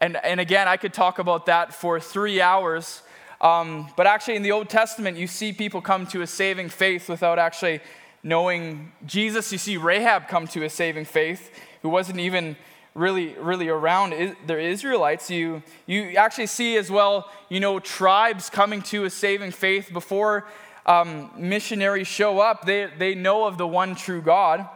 And, 0.00 0.16
and 0.16 0.40
again, 0.40 0.68
I 0.68 0.76
could 0.76 0.94
talk 0.94 1.18
about 1.18 1.46
that 1.46 1.74
for 1.74 2.00
three 2.00 2.40
hours. 2.40 3.02
Um, 3.40 3.88
but 3.96 4.06
actually, 4.06 4.36
in 4.36 4.42
the 4.42 4.52
Old 4.52 4.68
Testament, 4.68 5.16
you 5.16 5.26
see 5.26 5.52
people 5.52 5.80
come 5.80 6.06
to 6.08 6.22
a 6.22 6.26
saving 6.26 6.68
faith 6.68 7.08
without 7.08 7.38
actually 7.38 7.80
knowing 8.22 8.92
Jesus. 9.06 9.50
You 9.50 9.58
see 9.58 9.76
Rahab 9.76 10.28
come 10.28 10.46
to 10.48 10.62
a 10.62 10.70
saving 10.70 11.04
faith 11.04 11.50
who 11.82 11.88
wasn't 11.88 12.20
even 12.20 12.56
really, 12.94 13.34
really 13.34 13.68
around 13.68 14.36
the 14.46 14.58
Israelites. 14.58 15.30
You, 15.30 15.62
you 15.86 16.16
actually 16.16 16.46
see 16.46 16.76
as 16.76 16.90
well, 16.90 17.30
you 17.48 17.60
know, 17.60 17.78
tribes 17.78 18.50
coming 18.50 18.82
to 18.82 19.04
a 19.04 19.10
saving 19.10 19.52
faith 19.52 19.90
before 19.92 20.46
um, 20.86 21.30
missionaries 21.36 22.08
show 22.08 22.40
up, 22.40 22.64
they, 22.66 22.88
they 22.98 23.14
know 23.14 23.44
of 23.44 23.58
the 23.58 23.66
one 23.66 23.94
true 23.94 24.20
God. 24.20 24.68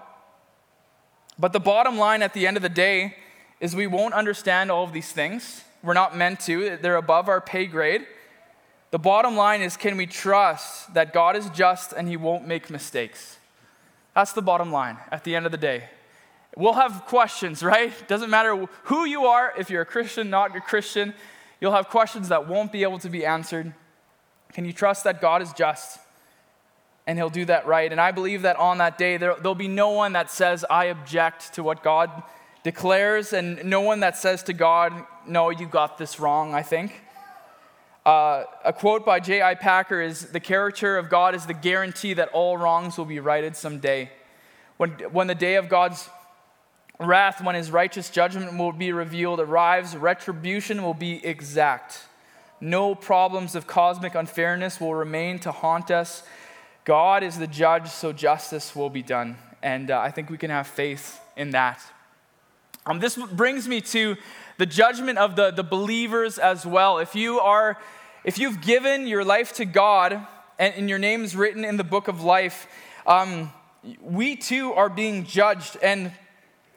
But 1.38 1.52
the 1.52 1.60
bottom 1.60 1.98
line 1.98 2.22
at 2.22 2.34
the 2.34 2.46
end 2.46 2.56
of 2.56 2.62
the 2.62 2.68
day 2.68 3.16
is 3.60 3.74
we 3.74 3.86
won't 3.86 4.14
understand 4.14 4.70
all 4.70 4.84
of 4.84 4.92
these 4.92 5.10
things. 5.10 5.64
We're 5.82 5.94
not 5.94 6.16
meant 6.16 6.40
to, 6.40 6.78
they're 6.80 6.96
above 6.96 7.28
our 7.28 7.40
pay 7.40 7.66
grade. 7.66 8.06
The 8.90 8.98
bottom 8.98 9.36
line 9.36 9.60
is 9.60 9.76
can 9.76 9.96
we 9.96 10.06
trust 10.06 10.94
that 10.94 11.12
God 11.12 11.34
is 11.34 11.50
just 11.50 11.92
and 11.92 12.08
he 12.08 12.16
won't 12.16 12.46
make 12.46 12.70
mistakes? 12.70 13.38
That's 14.14 14.32
the 14.32 14.42
bottom 14.42 14.70
line 14.70 14.98
at 15.10 15.24
the 15.24 15.34
end 15.34 15.46
of 15.46 15.52
the 15.52 15.58
day. 15.58 15.88
We'll 16.56 16.74
have 16.74 17.04
questions, 17.06 17.62
right? 17.62 17.92
Doesn't 18.08 18.30
matter 18.30 18.68
who 18.84 19.04
you 19.04 19.26
are, 19.26 19.52
if 19.58 19.70
you're 19.70 19.82
a 19.82 19.86
Christian, 19.86 20.30
not 20.30 20.54
a 20.56 20.60
Christian, 20.60 21.14
you'll 21.60 21.72
have 21.72 21.88
questions 21.88 22.28
that 22.28 22.46
won't 22.48 22.70
be 22.70 22.82
able 22.82 22.98
to 23.00 23.08
be 23.08 23.26
answered. 23.26 23.72
Can 24.52 24.64
you 24.64 24.72
trust 24.72 25.04
that 25.04 25.20
God 25.20 25.42
is 25.42 25.52
just 25.52 25.98
and 27.06 27.18
he'll 27.18 27.28
do 27.28 27.44
that 27.46 27.66
right? 27.66 27.90
And 27.90 28.00
I 28.00 28.12
believe 28.12 28.42
that 28.42 28.56
on 28.56 28.78
that 28.78 28.96
day, 28.96 29.16
there, 29.16 29.34
will 29.34 29.54
be 29.54 29.68
no 29.68 29.90
one 29.90 30.12
that 30.14 30.30
says, 30.30 30.64
I 30.70 30.86
object 30.86 31.54
to 31.54 31.62
what 31.62 31.82
God 31.82 32.22
declares, 32.62 33.32
and 33.32 33.62
no 33.64 33.82
one 33.82 34.00
that 34.00 34.16
says 34.16 34.42
to 34.44 34.52
God, 34.52 34.92
No, 35.26 35.50
you 35.50 35.66
got 35.66 35.98
this 35.98 36.18
wrong, 36.18 36.54
I 36.54 36.62
think. 36.62 37.02
Uh, 38.06 38.44
a 38.64 38.72
quote 38.72 39.04
by 39.04 39.18
J.I. 39.20 39.54
Packer 39.54 40.00
is 40.00 40.26
The 40.26 40.40
character 40.40 40.98
of 40.98 41.10
God 41.10 41.34
is 41.34 41.46
the 41.46 41.54
guarantee 41.54 42.14
that 42.14 42.28
all 42.28 42.56
wrongs 42.56 42.96
will 42.96 43.04
be 43.04 43.20
righted 43.20 43.56
someday. 43.56 44.10
When, 44.76 44.90
when 45.12 45.26
the 45.26 45.34
day 45.34 45.56
of 45.56 45.68
God's 45.68 46.08
wrath, 47.04 47.42
when 47.42 47.54
his 47.54 47.70
righteous 47.70 48.10
judgment 48.10 48.58
will 48.58 48.72
be 48.72 48.92
revealed, 48.92 49.40
arrives, 49.40 49.96
retribution 49.96 50.82
will 50.82 50.94
be 50.94 51.24
exact. 51.24 52.00
No 52.60 52.94
problems 52.94 53.54
of 53.54 53.66
cosmic 53.66 54.14
unfairness 54.14 54.80
will 54.80 54.94
remain 54.94 55.38
to 55.40 55.52
haunt 55.52 55.90
us. 55.90 56.22
God 56.84 57.22
is 57.22 57.38
the 57.38 57.46
judge, 57.46 57.88
so 57.88 58.12
justice 58.12 58.74
will 58.74 58.90
be 58.90 59.02
done. 59.02 59.36
And 59.62 59.90
uh, 59.90 59.98
I 59.98 60.10
think 60.10 60.30
we 60.30 60.38
can 60.38 60.50
have 60.50 60.66
faith 60.66 61.20
in 61.36 61.50
that. 61.50 61.82
Um, 62.86 63.00
this 63.00 63.16
brings 63.16 63.66
me 63.66 63.80
to 63.80 64.16
the 64.58 64.66
judgment 64.66 65.18
of 65.18 65.36
the, 65.36 65.50
the 65.50 65.64
believers 65.64 66.38
as 66.38 66.66
well. 66.66 66.98
If 66.98 67.14
you 67.14 67.40
are, 67.40 67.78
if 68.24 68.38
you've 68.38 68.60
given 68.60 69.06
your 69.06 69.24
life 69.24 69.54
to 69.54 69.64
God 69.64 70.12
and, 70.58 70.74
and 70.74 70.88
your 70.88 70.98
name 70.98 71.24
is 71.24 71.34
written 71.34 71.64
in 71.64 71.76
the 71.76 71.84
book 71.84 72.08
of 72.08 72.22
life, 72.22 72.66
um, 73.06 73.52
we 74.00 74.36
too 74.36 74.72
are 74.72 74.88
being 74.88 75.24
judged. 75.24 75.76
And, 75.82 76.12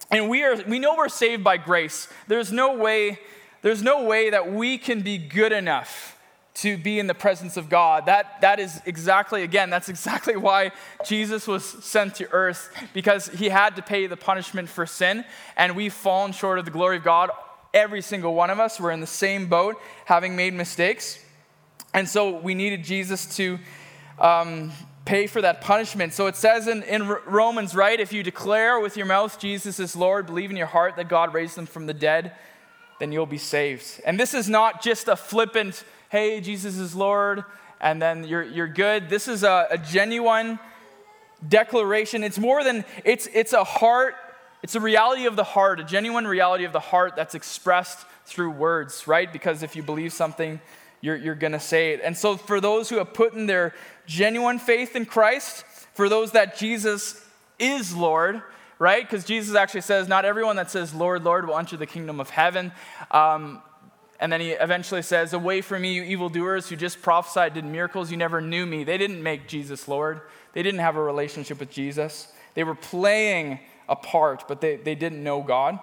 and 0.09 0.29
we, 0.29 0.43
are, 0.43 0.55
we 0.67 0.79
know 0.79 0.95
we're 0.95 1.09
saved 1.09 1.43
by 1.43 1.57
grace. 1.57 2.07
There's 2.27 2.51
no 2.51 2.75
way 2.75 3.19
there's 3.61 3.81
no 3.81 4.03
way 4.03 4.29
that 4.29 4.51
we 4.51 4.77
can 4.77 5.01
be 5.01 5.17
good 5.17 5.51
enough 5.51 6.17
to 6.55 6.77
be 6.77 6.99
in 6.99 7.07
the 7.07 7.13
presence 7.13 7.57
of 7.57 7.69
God. 7.69 8.05
That, 8.07 8.41
that 8.41 8.59
is 8.59 8.81
exactly, 8.85 9.43
again, 9.43 9.69
that's 9.69 9.89
exactly 9.89 10.35
why 10.47 10.71
Jesus 11.05 11.47
was 11.47 11.65
sent 11.65 12.15
to 12.15 12.31
earth, 12.31 12.69
because 12.93 13.27
he 13.27 13.49
had 13.49 13.75
to 13.75 13.81
pay 13.81 14.07
the 14.07 14.17
punishment 14.17 14.69
for 14.69 14.85
sin, 14.85 15.25
and 15.55 15.75
we've 15.75 15.93
fallen 15.93 16.31
short 16.31 16.59
of 16.59 16.65
the 16.65 16.71
glory 16.71 16.97
of 16.97 17.03
God. 17.03 17.29
Every 17.73 18.01
single 18.01 18.33
one 18.33 18.49
of 18.49 18.59
us, 18.59 18.79
we're 18.79 18.91
in 18.91 19.01
the 19.01 19.07
same 19.07 19.47
boat, 19.47 19.75
having 20.05 20.35
made 20.35 20.53
mistakes. 20.53 21.19
And 21.93 22.07
so 22.07 22.37
we 22.39 22.53
needed 22.53 22.83
Jesus 22.83 23.35
to 23.37 23.59
um, 24.17 24.71
pay 25.07 25.25
for 25.25 25.41
that 25.41 25.61
punishment. 25.61 26.13
So 26.13 26.27
it 26.27 26.35
says 26.35 26.67
in, 26.67 26.83
in 26.83 27.07
Romans, 27.07 27.73
right? 27.73 27.97
If 27.97 28.11
you 28.11 28.23
declare 28.23 28.77
with 28.79 28.97
your 28.97 29.05
mouth 29.05 29.39
Jesus 29.39 29.79
is 29.79 29.95
Lord, 29.95 30.27
believe 30.27 30.51
in 30.51 30.57
your 30.57 30.67
heart 30.67 30.97
that 30.97 31.07
God 31.07 31.33
raised 31.33 31.57
him 31.57 31.65
from 31.65 31.85
the 31.85 31.93
dead, 31.93 32.33
then 32.99 33.13
you'll 33.13 33.25
be 33.25 33.37
saved. 33.37 34.01
And 34.05 34.19
this 34.19 34.33
is 34.33 34.49
not 34.49 34.83
just 34.83 35.07
a 35.07 35.15
flippant, 35.15 35.85
hey, 36.09 36.41
Jesus 36.41 36.77
is 36.77 36.93
Lord, 36.93 37.45
and 37.79 38.01
then 38.01 38.25
you're, 38.25 38.43
you're 38.43 38.67
good. 38.67 39.07
This 39.07 39.29
is 39.29 39.43
a, 39.43 39.67
a 39.71 39.77
genuine 39.77 40.59
declaration. 41.47 42.21
It's 42.21 42.39
more 42.39 42.63
than, 42.63 42.83
it's, 43.05 43.29
it's 43.33 43.53
a 43.53 43.63
heart, 43.63 44.15
it's 44.61 44.75
a 44.75 44.81
reality 44.81 45.25
of 45.25 45.37
the 45.37 45.43
heart, 45.45 45.79
a 45.79 45.85
genuine 45.85 46.27
reality 46.27 46.65
of 46.65 46.73
the 46.73 46.81
heart 46.81 47.15
that's 47.15 47.33
expressed 47.33 48.05
through 48.25 48.51
words, 48.51 49.07
right? 49.07 49.31
Because 49.31 49.63
if 49.63 49.73
you 49.73 49.83
believe 49.83 50.11
something, 50.11 50.59
you're, 51.07 51.15
you're 51.15 51.35
going 51.35 51.53
to 51.53 51.59
say 51.59 51.93
it. 51.93 52.01
And 52.03 52.17
so, 52.17 52.35
for 52.35 52.59
those 52.59 52.89
who 52.89 52.97
have 52.97 53.13
put 53.13 53.33
in 53.33 53.45
their 53.45 53.73
genuine 54.05 54.59
faith 54.59 54.93
in 54.93 55.05
Christ, 55.05 55.63
for 55.93 56.09
those 56.09 56.33
that 56.33 56.57
Jesus 56.57 57.25
is 57.57 57.95
Lord, 57.95 58.41
right? 58.77 59.09
Because 59.09 59.23
Jesus 59.23 59.55
actually 59.55 59.81
says, 59.81 60.09
Not 60.09 60.25
everyone 60.25 60.57
that 60.57 60.69
says, 60.69 60.93
Lord, 60.93 61.23
Lord, 61.23 61.47
will 61.47 61.57
enter 61.57 61.77
the 61.77 61.85
kingdom 61.85 62.19
of 62.19 62.29
heaven. 62.29 62.73
Um, 63.09 63.61
and 64.19 64.33
then 64.33 64.41
he 64.41 64.49
eventually 64.51 65.01
says, 65.01 65.31
Away 65.31 65.61
from 65.61 65.83
me, 65.83 65.93
you 65.93 66.03
evildoers 66.03 66.67
who 66.67 66.75
just 66.75 67.01
prophesied, 67.01 67.53
did 67.53 67.63
miracles, 67.63 68.11
you 68.11 68.17
never 68.17 68.41
knew 68.41 68.65
me. 68.65 68.83
They 68.83 68.97
didn't 68.97 69.23
make 69.23 69.47
Jesus 69.47 69.87
Lord, 69.87 70.21
they 70.51 70.61
didn't 70.61 70.81
have 70.81 70.97
a 70.97 71.01
relationship 71.01 71.61
with 71.61 71.71
Jesus. 71.71 72.33
They 72.53 72.65
were 72.65 72.75
playing 72.75 73.59
a 73.87 73.95
part, 73.95 74.45
but 74.47 74.59
they, 74.59 74.75
they 74.75 74.95
didn't 74.95 75.23
know 75.23 75.41
God. 75.41 75.79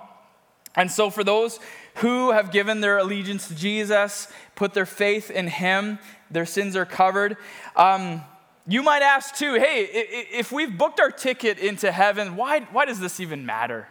And 0.76 0.90
so, 0.90 1.10
for 1.10 1.22
those 1.22 1.60
who 1.96 2.32
have 2.32 2.50
given 2.50 2.80
their 2.80 2.98
allegiance 2.98 3.48
to 3.48 3.54
Jesus, 3.54 4.28
put 4.54 4.74
their 4.74 4.86
faith 4.86 5.30
in 5.30 5.46
Him, 5.46 5.98
their 6.30 6.46
sins 6.46 6.74
are 6.74 6.86
covered. 6.86 7.36
Um, 7.76 8.22
you 8.66 8.82
might 8.82 9.02
ask 9.02 9.36
too, 9.36 9.54
hey, 9.54 9.88
if 10.32 10.50
we've 10.50 10.76
booked 10.76 10.98
our 10.98 11.10
ticket 11.10 11.58
into 11.58 11.92
heaven, 11.92 12.36
why, 12.36 12.60
why 12.60 12.86
does 12.86 12.98
this 12.98 13.20
even 13.20 13.44
matter? 13.44 13.88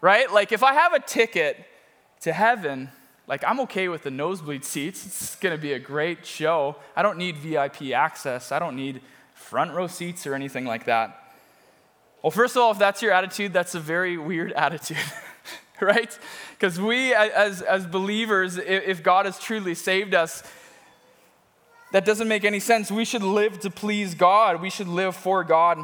Right? 0.00 0.30
Like, 0.32 0.52
if 0.52 0.62
I 0.62 0.74
have 0.74 0.94
a 0.94 1.00
ticket 1.00 1.64
to 2.20 2.32
heaven, 2.32 2.90
like, 3.26 3.44
I'm 3.44 3.60
okay 3.60 3.88
with 3.88 4.02
the 4.02 4.10
nosebleed 4.10 4.64
seats. 4.64 5.04
It's 5.04 5.36
going 5.36 5.54
to 5.54 5.60
be 5.60 5.72
a 5.72 5.78
great 5.78 6.24
show. 6.24 6.76
I 6.94 7.02
don't 7.02 7.18
need 7.18 7.36
VIP 7.36 7.92
access. 7.92 8.52
I 8.52 8.58
don't 8.58 8.76
need 8.76 9.00
front 9.34 9.72
row 9.72 9.86
seats 9.86 10.26
or 10.26 10.34
anything 10.34 10.64
like 10.64 10.86
that. 10.86 11.22
Well, 12.22 12.30
first 12.30 12.56
of 12.56 12.62
all, 12.62 12.70
if 12.72 12.78
that's 12.78 13.02
your 13.02 13.12
attitude, 13.12 13.52
that's 13.52 13.74
a 13.74 13.80
very 13.80 14.16
weird 14.16 14.52
attitude, 14.56 14.96
right? 15.80 16.18
Because 16.52 16.80
we, 16.80 17.14
as, 17.14 17.62
as 17.62 17.86
believers, 17.86 18.56
if 18.58 19.02
God 19.02 19.26
has 19.26 19.38
truly 19.38 19.74
saved 19.74 20.14
us, 20.14 20.42
that 21.92 22.04
doesn't 22.04 22.28
make 22.28 22.44
any 22.44 22.60
sense. 22.60 22.90
We 22.90 23.04
should 23.04 23.22
live 23.22 23.60
to 23.60 23.70
please 23.70 24.14
God, 24.14 24.60
we 24.60 24.70
should 24.70 24.88
live 24.88 25.16
for 25.16 25.44
God. 25.44 25.78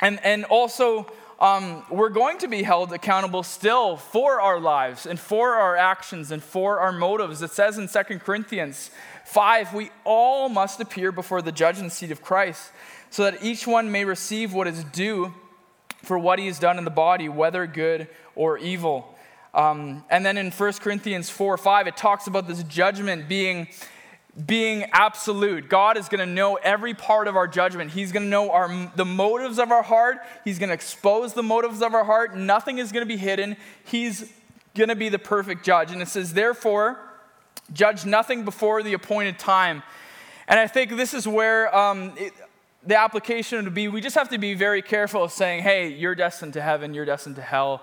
And, 0.00 0.20
and 0.22 0.44
also, 0.44 1.10
um, 1.40 1.84
we're 1.90 2.08
going 2.08 2.38
to 2.38 2.48
be 2.48 2.62
held 2.62 2.92
accountable 2.92 3.42
still 3.42 3.96
for 3.96 4.40
our 4.40 4.58
lives 4.58 5.06
and 5.06 5.18
for 5.18 5.54
our 5.54 5.76
actions 5.76 6.30
and 6.30 6.42
for 6.42 6.80
our 6.80 6.92
motives. 6.92 7.42
It 7.42 7.50
says 7.50 7.78
in 7.78 7.88
2 7.88 8.18
Corinthians 8.18 8.90
5 9.24 9.74
we 9.74 9.90
all 10.04 10.48
must 10.48 10.80
appear 10.80 11.12
before 11.12 11.42
the 11.42 11.52
judgment 11.52 11.92
seat 11.92 12.10
of 12.10 12.22
Christ, 12.22 12.72
so 13.10 13.24
that 13.24 13.42
each 13.42 13.66
one 13.66 13.92
may 13.92 14.04
receive 14.04 14.52
what 14.52 14.66
is 14.66 14.82
due 14.84 15.32
for 16.02 16.18
what 16.18 16.38
he 16.38 16.46
has 16.46 16.58
done 16.58 16.78
in 16.78 16.84
the 16.84 16.90
body, 16.90 17.28
whether 17.28 17.66
good 17.66 18.08
or 18.38 18.56
evil. 18.56 19.14
Um, 19.52 20.04
and 20.08 20.24
then 20.24 20.38
in 20.38 20.50
1 20.50 20.72
Corinthians 20.74 21.28
4 21.28 21.58
5, 21.58 21.88
it 21.88 21.96
talks 21.96 22.26
about 22.26 22.46
this 22.46 22.62
judgment 22.62 23.28
being 23.28 23.68
being 24.46 24.84
absolute. 24.92 25.68
God 25.68 25.96
is 25.96 26.08
going 26.08 26.20
to 26.20 26.32
know 26.32 26.54
every 26.56 26.94
part 26.94 27.26
of 27.26 27.34
our 27.34 27.48
judgment. 27.48 27.90
He's 27.90 28.12
going 28.12 28.22
to 28.22 28.28
know 28.28 28.52
our, 28.52 28.92
the 28.94 29.04
motives 29.04 29.58
of 29.58 29.72
our 29.72 29.82
heart. 29.82 30.18
He's 30.44 30.60
going 30.60 30.68
to 30.68 30.74
expose 30.74 31.34
the 31.34 31.42
motives 31.42 31.82
of 31.82 31.92
our 31.92 32.04
heart. 32.04 32.36
Nothing 32.36 32.78
is 32.78 32.92
going 32.92 33.02
to 33.02 33.08
be 33.08 33.16
hidden. 33.16 33.56
He's 33.84 34.30
going 34.76 34.90
to 34.90 34.94
be 34.94 35.08
the 35.08 35.18
perfect 35.18 35.64
judge. 35.64 35.90
And 35.90 36.00
it 36.00 36.06
says, 36.06 36.34
therefore, 36.34 37.00
judge 37.72 38.06
nothing 38.06 38.44
before 38.44 38.84
the 38.84 38.92
appointed 38.92 39.40
time. 39.40 39.82
And 40.46 40.60
I 40.60 40.68
think 40.68 40.96
this 40.96 41.14
is 41.14 41.26
where 41.26 41.74
um, 41.76 42.12
it, 42.16 42.32
the 42.86 42.96
application 42.96 43.64
would 43.64 43.74
be 43.74 43.88
we 43.88 44.00
just 44.00 44.14
have 44.14 44.28
to 44.28 44.38
be 44.38 44.54
very 44.54 44.82
careful 44.82 45.24
of 45.24 45.32
saying, 45.32 45.64
hey, 45.64 45.88
you're 45.88 46.14
destined 46.14 46.52
to 46.52 46.62
heaven, 46.62 46.94
you're 46.94 47.04
destined 47.04 47.36
to 47.36 47.42
hell. 47.42 47.82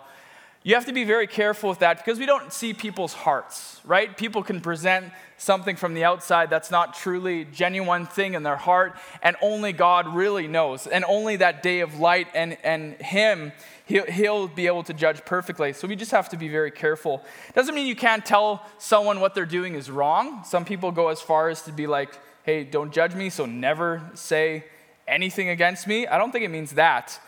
You 0.65 0.73
have 0.73 0.87
to 0.87 0.93
be 0.93 1.03
very 1.03 1.27
careful 1.27 1.69
with 1.69 1.77
that 1.79 1.97
because 1.97 2.17
we 2.17 2.25
don't 2.25 2.51
see 2.51 2.73
people's 2.73 3.13
hearts, 3.13 3.79
right? 3.85 4.17
People 4.17 4.41
can 4.41 4.61
present 4.61 5.13
something 5.37 5.75
from 5.75 5.93
the 5.93 6.03
outside 6.03 6.49
that's 6.49 6.71
not 6.71 6.95
truly 6.95 7.45
genuine 7.45 8.07
thing 8.07 8.33
in 8.33 8.41
their 8.41 8.55
heart, 8.55 8.97
and 9.21 9.35
only 9.43 9.73
God 9.73 10.07
really 10.07 10.47
knows. 10.47 10.87
And 10.87 11.05
only 11.07 11.35
that 11.35 11.61
day 11.61 11.81
of 11.81 11.99
light 11.99 12.29
and, 12.33 12.57
and 12.63 12.95
Him, 12.95 13.51
he'll, 13.85 14.07
he'll 14.07 14.47
be 14.47 14.65
able 14.65 14.81
to 14.85 14.93
judge 14.95 15.23
perfectly. 15.23 15.71
So 15.71 15.87
we 15.87 15.95
just 15.95 16.09
have 16.09 16.29
to 16.29 16.37
be 16.37 16.47
very 16.47 16.71
careful. 16.71 17.23
Doesn't 17.53 17.75
mean 17.75 17.85
you 17.85 17.95
can't 17.95 18.25
tell 18.25 18.65
someone 18.79 19.19
what 19.19 19.35
they're 19.35 19.45
doing 19.45 19.75
is 19.75 19.91
wrong. 19.91 20.43
Some 20.45 20.65
people 20.65 20.91
go 20.91 21.09
as 21.09 21.21
far 21.21 21.49
as 21.49 21.61
to 21.65 21.71
be 21.71 21.85
like, 21.85 22.17
hey, 22.41 22.63
don't 22.63 22.91
judge 22.91 23.13
me, 23.13 23.29
so 23.29 23.45
never 23.45 24.01
say 24.15 24.63
anything 25.07 25.49
against 25.49 25.85
me. 25.85 26.07
I 26.07 26.17
don't 26.17 26.31
think 26.31 26.43
it 26.43 26.49
means 26.49 26.71
that. 26.71 27.19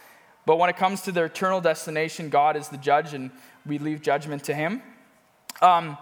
But 0.48 0.60
when 0.60 0.70
it 0.70 0.78
comes 0.78 1.02
to 1.02 1.12
their 1.12 1.26
eternal 1.26 1.60
destination, 1.60 2.30
God 2.30 2.56
is 2.56 2.70
the 2.70 2.78
judge 2.78 3.14
and 3.14 3.32
we 3.66 3.80
leave 3.80 4.02
judgment 4.02 4.46
to 4.46 4.56
Him. 4.56 4.82
Um, 5.62 5.98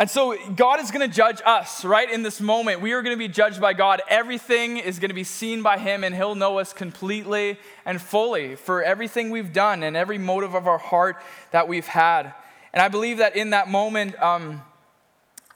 and 0.00 0.10
so 0.10 0.36
God 0.56 0.80
is 0.80 0.90
going 0.90 1.08
to 1.08 1.16
judge 1.16 1.40
us, 1.46 1.84
right? 1.84 2.10
In 2.10 2.24
this 2.24 2.40
moment, 2.40 2.80
we 2.80 2.90
are 2.90 3.02
going 3.02 3.14
to 3.14 3.18
be 3.18 3.28
judged 3.28 3.60
by 3.60 3.74
God. 3.74 4.02
Everything 4.08 4.78
is 4.78 4.98
going 4.98 5.10
to 5.10 5.14
be 5.14 5.22
seen 5.22 5.62
by 5.62 5.78
Him, 5.78 6.02
and 6.02 6.12
He'll 6.12 6.34
know 6.34 6.58
us 6.58 6.72
completely 6.72 7.56
and 7.86 8.02
fully 8.02 8.56
for 8.56 8.82
everything 8.82 9.30
we've 9.30 9.52
done 9.52 9.84
and 9.84 9.96
every 9.96 10.18
motive 10.18 10.54
of 10.54 10.66
our 10.66 10.78
heart 10.78 11.16
that 11.52 11.68
we've 11.68 11.86
had. 11.86 12.34
And 12.72 12.82
I 12.82 12.88
believe 12.88 13.18
that 13.18 13.36
in 13.36 13.50
that 13.50 13.68
moment, 13.68 14.20
um, 14.20 14.60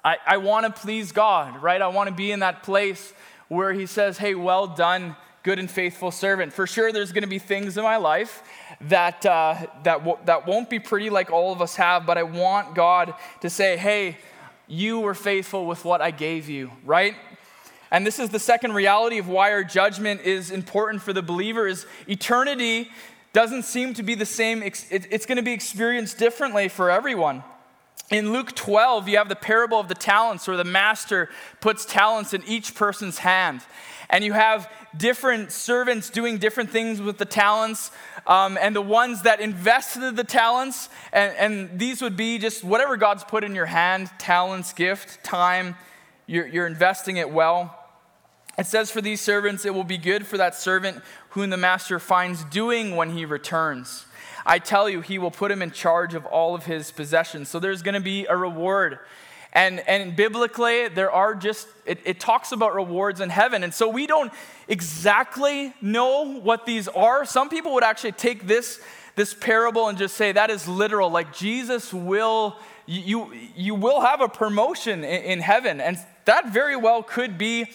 I, 0.05 0.19
I 0.25 0.37
want 0.37 0.65
to 0.67 0.81
please 0.81 1.11
God, 1.11 1.61
right? 1.61 1.83
I 1.83 1.89
want 1.89 2.09
to 2.09 2.15
be 2.15 2.31
in 2.31 2.39
that 2.39 2.63
place 2.63 3.13
where 3.49 3.73
He 3.73 3.87
says, 3.87 4.19
Hey, 4.19 4.37
well 4.37 4.69
done, 4.69 5.17
good 5.43 5.59
and 5.59 5.71
faithful 5.71 6.11
servant. 6.11 6.53
For 6.53 6.67
sure, 6.67 6.93
there's 6.93 7.13
going 7.13 7.23
to 7.23 7.29
be 7.29 7.39
things 7.39 7.77
in 7.77 7.83
my 7.83 7.97
life 7.97 8.43
that, 8.83 9.25
uh, 9.27 9.57
that, 9.83 9.99
w- 9.99 10.19
that 10.27 10.47
won't 10.47 10.71
be 10.71 10.79
pretty 10.79 11.11
like 11.11 11.31
all 11.31 11.53
of 11.53 11.61
us 11.61 11.77
have, 11.77 12.07
but 12.07 12.17
I 12.17 12.23
want 12.23 12.75
God 12.75 13.15
to 13.41 13.51
say, 13.51 13.77
hey, 13.77 14.19
you 14.69 15.01
were 15.01 15.15
faithful 15.15 15.67
with 15.67 15.85
what 15.85 16.01
I 16.01 16.11
gave 16.13 16.49
you, 16.49 16.71
right? 16.85 17.17
And 17.91 18.07
this 18.07 18.19
is 18.19 18.31
the 18.31 18.39
second 18.39 18.73
reality 18.73 19.19
of 19.19 19.29
why 19.29 19.53
our 19.53 19.65
judgment 19.65 20.23
is 20.23 20.51
important 20.51 21.03
for 21.03 21.13
the 21.13 21.23
believer 21.23 21.67
is 21.67 21.87
eternity 22.09 22.91
doesn't 23.33 23.65
seem 23.65 23.95
to 23.95 24.03
be 24.03 24.15
the 24.15 24.27
same. 24.27 24.63
It's 24.63 25.27
going 25.27 25.37
to 25.37 25.43
be 25.43 25.53
experienced 25.53 26.19
differently 26.19 26.69
for 26.69 26.91
everyone. 26.91 27.43
In 28.11 28.33
Luke 28.33 28.55
12, 28.55 29.09
you 29.09 29.17
have 29.19 29.29
the 29.29 29.37
parable 29.37 29.81
of 29.81 29.89
the 29.89 29.95
talents 29.95 30.47
where 30.47 30.57
the 30.57 30.65
master 30.65 31.31
puts 31.61 31.85
talents 31.85 32.35
in 32.35 32.43
each 32.47 32.75
person's 32.75 33.19
hand. 33.19 33.63
And 34.11 34.23
you 34.23 34.35
have 34.35 34.71
different 34.97 35.53
servants 35.53 36.11
doing 36.11 36.37
different 36.37 36.71
things 36.71 37.01
with 37.01 37.17
the 37.17 37.25
talents, 37.25 37.91
um, 38.27 38.59
and 38.61 38.77
the 38.77 38.83
ones 38.83 39.23
that 39.23 39.41
invested 39.41 40.17
the 40.17 40.25
talents, 40.25 40.91
and, 41.13 41.35
and, 41.39 41.79
these 41.79 42.03
would 42.03 42.17
be 42.17 42.39
just 42.39 42.63
whatever 42.63 42.99
God's 42.99 43.25
put 43.25 43.43
in 43.43 43.55
your 43.55 43.67
hand 43.67 44.11
talents, 44.19 44.75
gift, 44.75 45.25
time, 45.25 45.77
you're, 46.27 46.47
you're 46.47 46.67
investing 46.67 47.17
it 47.17 47.31
well. 47.31 47.79
It 48.59 48.67
says, 48.67 48.91
For 48.91 49.01
these 49.01 49.21
servants, 49.21 49.65
it 49.65 49.75
will 49.75 49.85
be 49.85 49.99
good 49.99 50.27
for 50.27 50.37
that 50.37 50.55
servant 50.55 51.03
whom 51.31 51.51
the 51.51 51.57
master 51.57 51.99
finds 51.99 52.45
doing 52.45 52.95
when 52.95 53.17
he 53.17 53.25
returns. 53.25 54.05
I 54.45 54.59
tell 54.59 54.89
you, 54.89 55.01
he 55.01 55.19
will 55.19 55.31
put 55.31 55.51
him 55.51 55.63
in 55.63 55.71
charge 55.71 56.15
of 56.15 56.27
all 56.27 56.55
of 56.55 56.67
his 56.67 56.91
possessions. 56.91 57.49
So 57.49 57.59
there's 57.59 57.83
going 57.83 57.95
to 57.95 58.01
be 58.01 58.27
a 58.27 58.37
reward. 58.37 58.99
And, 59.53 59.81
and 59.87 60.17
biblically, 60.17 60.89
there 60.89 61.11
are 61.11 61.35
just, 61.35 61.69
it, 61.85 62.01
it 62.05 62.19
talks 62.19 62.53
about 62.53 62.75
rewards 62.75 63.21
in 63.21 63.29
heaven. 63.29 63.63
And 63.63 63.73
so 63.75 63.89
we 63.89 64.07
don't 64.07 64.33
exactly 64.67 65.75
know 65.83 66.41
what 66.41 66.65
these 66.65 66.89
are. 66.89 67.25
Some 67.25 67.51
people 67.51 67.75
would 67.75 67.85
actually 67.85 68.13
take 68.13 68.47
this, 68.47 68.81
this 69.15 69.35
parable 69.35 69.89
and 69.89 69.99
just 69.99 70.17
say 70.17 70.33
that 70.33 70.49
is 70.49 70.67
literal. 70.67 71.11
Like 71.11 71.35
Jesus 71.35 71.93
will, 71.93 72.57
you, 72.87 73.31
you 73.55 73.75
will 73.75 74.01
have 74.01 74.23
a 74.23 74.29
promotion 74.29 75.05
in, 75.05 75.23
in 75.23 75.41
heaven. 75.41 75.81
And 75.81 75.99
that 76.25 76.53
very 76.53 76.77
well 76.77 77.03
could 77.03 77.37
be 77.37 77.67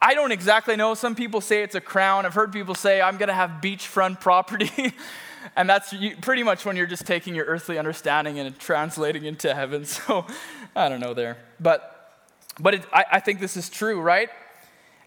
I 0.00 0.12
don't 0.14 0.30
exactly 0.30 0.76
know. 0.76 0.92
Some 0.94 1.14
people 1.14 1.40
say 1.40 1.62
it's 1.62 1.74
a 1.74 1.80
crown. 1.80 2.26
I've 2.26 2.34
heard 2.34 2.52
people 2.52 2.74
say, 2.74 3.00
I'm 3.00 3.16
going 3.16 3.28
to 3.28 3.34
have 3.34 3.62
beachfront 3.62 4.20
property. 4.20 4.92
and 5.54 5.68
that's 5.68 5.94
pretty 6.20 6.42
much 6.42 6.64
when 6.64 6.76
you're 6.76 6.86
just 6.86 7.06
taking 7.06 7.34
your 7.34 7.46
earthly 7.46 7.78
understanding 7.78 8.38
and 8.38 8.58
translating 8.58 9.24
into 9.24 9.54
heaven. 9.54 9.84
So 9.96 10.26
I 10.74 10.88
don't 10.88 11.00
know 11.00 11.14
there. 11.14 11.38
But, 11.58 12.12
but 12.60 12.74
it, 12.74 12.82
I, 12.92 13.04
I, 13.12 13.20
think 13.20 13.40
this 13.40 13.56
is 13.56 13.70
true, 13.70 14.00
right? 14.00 14.28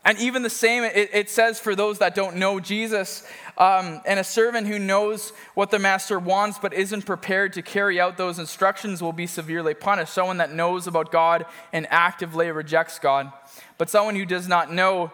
And 0.04 0.18
even 0.18 0.42
the 0.42 0.50
same, 0.50 0.84
it, 0.84 1.10
it 1.14 1.30
says 1.30 1.60
for 1.60 1.76
those 1.76 2.00
that 2.00 2.16
don't 2.16 2.38
know 2.38 2.60
Jesus, 2.60 3.28
um, 3.58 4.02
and 4.06 4.20
a 4.20 4.24
servant 4.24 4.68
who 4.68 4.80
knows 4.80 5.32
what 5.54 5.70
the 5.70 5.80
master 5.80 6.18
wants 6.18 6.58
but 6.58 6.74
isn't 6.74 7.06
prepared 7.06 7.54
to 7.54 7.62
carry 7.62 8.00
out 8.00 8.18
those 8.18 8.40
instructions 8.40 9.02
will 9.02 9.14
be 9.14 9.28
severely 9.28 9.74
punished. 9.74 10.14
Someone 10.14 10.38
that 10.38 10.52
knows 10.52 10.88
about 10.88 11.12
God 11.12 11.46
and 11.74 11.86
actively 11.92 12.50
rejects 12.50 12.98
God. 12.98 13.32
But 13.78 13.90
someone 13.90 14.16
who 14.16 14.26
does 14.26 14.48
not 14.48 14.74
know 14.74 15.12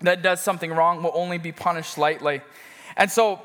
that 0.00 0.22
does 0.22 0.40
something 0.40 0.70
wrong 0.70 1.02
will 1.02 1.12
only 1.14 1.38
be 1.38 1.52
punished 1.52 1.98
lightly. 1.98 2.40
And 2.96 3.10
so 3.10 3.40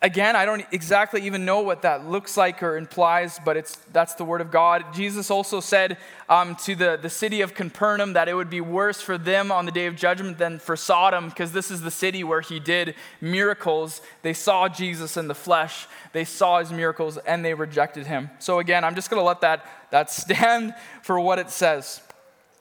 Again, 0.00 0.36
I 0.36 0.44
don't 0.44 0.64
exactly 0.70 1.22
even 1.22 1.44
know 1.44 1.60
what 1.60 1.82
that 1.82 2.06
looks 2.06 2.36
like 2.36 2.62
or 2.62 2.76
implies, 2.76 3.40
but 3.44 3.56
it's, 3.56 3.74
that's 3.92 4.14
the 4.14 4.24
word 4.24 4.40
of 4.40 4.52
God. 4.52 4.84
Jesus 4.94 5.28
also 5.28 5.58
said 5.58 5.98
um, 6.28 6.54
to 6.62 6.76
the, 6.76 6.96
the 7.02 7.10
city 7.10 7.40
of 7.40 7.52
Capernaum 7.54 8.12
that 8.12 8.28
it 8.28 8.34
would 8.34 8.48
be 8.48 8.60
worse 8.60 9.00
for 9.00 9.18
them 9.18 9.50
on 9.50 9.66
the 9.66 9.72
day 9.72 9.86
of 9.86 9.96
judgment 9.96 10.38
than 10.38 10.60
for 10.60 10.76
Sodom, 10.76 11.30
because 11.30 11.50
this 11.50 11.72
is 11.72 11.80
the 11.80 11.90
city 11.90 12.22
where 12.22 12.42
he 12.42 12.60
did 12.60 12.94
miracles. 13.20 14.00
They 14.22 14.34
saw 14.34 14.68
Jesus 14.68 15.16
in 15.16 15.26
the 15.26 15.34
flesh, 15.34 15.88
they 16.12 16.24
saw 16.24 16.60
his 16.60 16.70
miracles, 16.70 17.16
and 17.18 17.44
they 17.44 17.54
rejected 17.54 18.06
him. 18.06 18.30
So, 18.38 18.60
again, 18.60 18.84
I'm 18.84 18.94
just 18.94 19.10
going 19.10 19.20
to 19.20 19.26
let 19.26 19.40
that, 19.40 19.66
that 19.90 20.12
stand 20.12 20.74
for 21.02 21.18
what 21.18 21.40
it 21.40 21.50
says, 21.50 22.00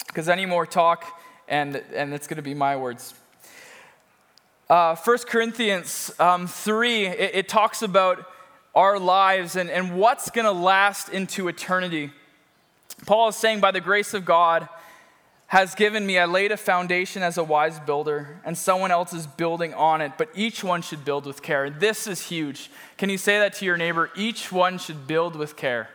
because 0.08 0.28
any 0.28 0.48
more 0.48 0.66
talk, 0.66 1.06
and, 1.48 1.76
and 1.94 2.16
it's 2.16 2.26
going 2.26 2.38
to 2.38 2.42
be 2.42 2.56
my 2.56 2.76
words. 2.78 3.14
Uh, 4.70 4.96
1 4.98 5.18
Corinthians 5.30 6.12
um, 6.20 6.46
3, 6.46 7.06
it, 7.06 7.36
it, 7.36 7.48
talks 7.48 7.82
about 7.82 8.30
our 8.76 9.00
lives 9.00 9.56
and, 9.56 9.70
and 9.70 9.98
what's 9.98 10.30
going 10.30 10.44
to 10.44 10.52
last 10.52 11.08
into 11.08 11.48
eternity. 11.48 12.12
Paul 13.06 13.30
is 13.30 13.38
saying, 13.38 13.62
By 13.62 13.72
the 13.72 13.80
grace 13.80 14.14
of 14.14 14.26
God, 14.26 14.68
has 15.48 15.74
given 15.74 16.06
me, 16.06 16.20
I 16.20 16.26
laid 16.26 16.52
a 16.52 16.58
foundation 16.58 17.24
as 17.24 17.38
a 17.38 17.44
wise 17.46 17.80
builder, 17.80 18.42
and 18.44 18.58
someone 18.58 18.92
else 18.92 19.14
is 19.14 19.26
building 19.26 19.74
on 19.74 20.02
it, 20.02 20.12
but 20.18 20.28
each 20.36 20.66
one 20.66 20.82
should 20.82 21.06
build 21.06 21.26
with 21.26 21.42
care. 21.42 21.70
This 21.70 22.06
is 22.06 22.28
huge. 22.28 22.70
Can 22.98 23.10
you 23.10 23.18
say 23.18 23.40
that 23.40 23.54
to 23.54 23.66
your 23.66 23.78
neighbor? 23.78 24.12
Each 24.18 24.52
one 24.52 24.78
should 24.78 25.08
build 25.08 25.38
with 25.38 25.56
care. 25.56 25.90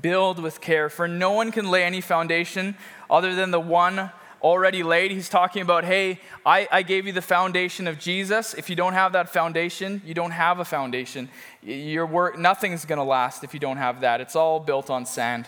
Build 0.00 0.38
with 0.38 0.60
care, 0.60 0.88
for 0.88 1.08
no 1.08 1.32
one 1.32 1.50
can 1.50 1.68
lay 1.68 1.82
any 1.82 2.00
foundation 2.00 2.76
other 3.10 3.34
than 3.34 3.50
the 3.50 3.58
one 3.58 4.12
already 4.42 4.82
laid. 4.82 5.10
He's 5.10 5.28
talking 5.28 5.62
about, 5.62 5.84
hey, 5.84 6.20
I, 6.44 6.68
I 6.70 6.82
gave 6.82 7.06
you 7.06 7.12
the 7.12 7.22
foundation 7.22 7.86
of 7.86 7.98
Jesus. 7.98 8.54
If 8.54 8.70
you 8.70 8.76
don't 8.76 8.94
have 8.94 9.12
that 9.12 9.28
foundation, 9.28 10.02
you 10.04 10.14
don't 10.14 10.30
have 10.30 10.60
a 10.60 10.64
foundation. 10.64 11.28
Your 11.62 12.06
work, 12.06 12.38
nothing's 12.38 12.84
going 12.84 12.98
to 12.98 13.04
last 13.04 13.44
if 13.44 13.54
you 13.54 13.60
don't 13.60 13.76
have 13.76 14.00
that. 14.00 14.20
It's 14.20 14.36
all 14.36 14.60
built 14.60 14.90
on 14.90 15.06
sand. 15.06 15.46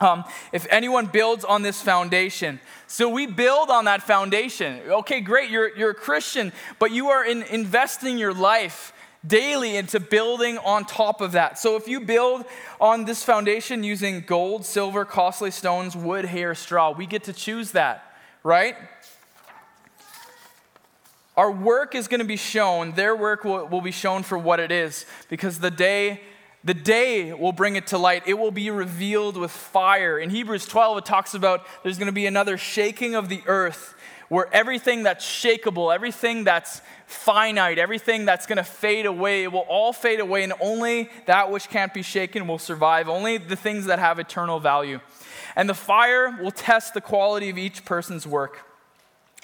Um, 0.00 0.24
if 0.52 0.66
anyone 0.68 1.06
builds 1.06 1.44
on 1.44 1.62
this 1.62 1.80
foundation, 1.80 2.58
so 2.88 3.08
we 3.08 3.26
build 3.26 3.70
on 3.70 3.84
that 3.84 4.02
foundation. 4.02 4.80
Okay, 4.88 5.20
great, 5.20 5.48
you're, 5.48 5.76
you're 5.76 5.90
a 5.90 5.94
Christian, 5.94 6.52
but 6.80 6.90
you 6.90 7.10
are 7.10 7.24
in 7.24 7.42
investing 7.44 8.18
your 8.18 8.34
life 8.34 8.92
daily 9.26 9.76
into 9.76 10.00
building 10.00 10.58
on 10.58 10.84
top 10.84 11.20
of 11.20 11.32
that. 11.32 11.58
So 11.58 11.76
if 11.76 11.86
you 11.86 12.00
build 12.00 12.44
on 12.80 13.04
this 13.04 13.22
foundation 13.22 13.84
using 13.84 14.20
gold, 14.20 14.64
silver, 14.64 15.04
costly 15.04 15.50
stones, 15.50 15.96
wood, 15.96 16.24
hair, 16.24 16.54
straw, 16.54 16.90
we 16.90 17.06
get 17.06 17.24
to 17.24 17.32
choose 17.32 17.72
that, 17.72 18.04
right? 18.42 18.76
Our 21.36 21.50
work 21.50 21.94
is 21.94 22.08
going 22.08 22.20
to 22.20 22.26
be 22.26 22.36
shown, 22.36 22.92
their 22.92 23.16
work 23.16 23.44
will, 23.44 23.66
will 23.66 23.80
be 23.80 23.92
shown 23.92 24.22
for 24.22 24.36
what 24.36 24.60
it 24.60 24.70
is, 24.70 25.06
because 25.28 25.60
the 25.60 25.70
day 25.70 26.20
the 26.64 26.74
day 26.74 27.32
will 27.32 27.52
bring 27.52 27.76
it 27.76 27.88
to 27.88 27.98
light. 27.98 28.22
It 28.26 28.34
will 28.34 28.52
be 28.52 28.70
revealed 28.70 29.36
with 29.36 29.50
fire. 29.50 30.18
In 30.18 30.30
Hebrews 30.30 30.66
12, 30.66 30.98
it 30.98 31.04
talks 31.04 31.34
about 31.34 31.66
there's 31.82 31.98
going 31.98 32.06
to 32.06 32.12
be 32.12 32.26
another 32.26 32.56
shaking 32.56 33.14
of 33.14 33.28
the 33.28 33.42
earth 33.46 33.96
where 34.28 34.52
everything 34.54 35.02
that's 35.02 35.24
shakable, 35.26 35.92
everything 35.92 36.44
that's 36.44 36.80
finite, 37.12 37.78
everything 37.78 38.24
that's 38.24 38.46
going 38.46 38.56
to 38.56 38.64
fade 38.64 39.06
away 39.06 39.44
it 39.44 39.52
will 39.52 39.60
all 39.68 39.92
fade 39.92 40.20
away, 40.20 40.42
and 40.42 40.52
only 40.60 41.10
that 41.26 41.50
which 41.50 41.68
can't 41.68 41.94
be 41.94 42.02
shaken 42.02 42.46
will 42.46 42.58
survive, 42.58 43.08
only 43.08 43.38
the 43.38 43.56
things 43.56 43.86
that 43.86 43.98
have 43.98 44.18
eternal 44.18 44.60
value. 44.60 45.00
And 45.54 45.68
the 45.68 45.74
fire 45.74 46.38
will 46.42 46.50
test 46.50 46.94
the 46.94 47.00
quality 47.00 47.50
of 47.50 47.58
each 47.58 47.84
person's 47.84 48.26
work. 48.26 48.64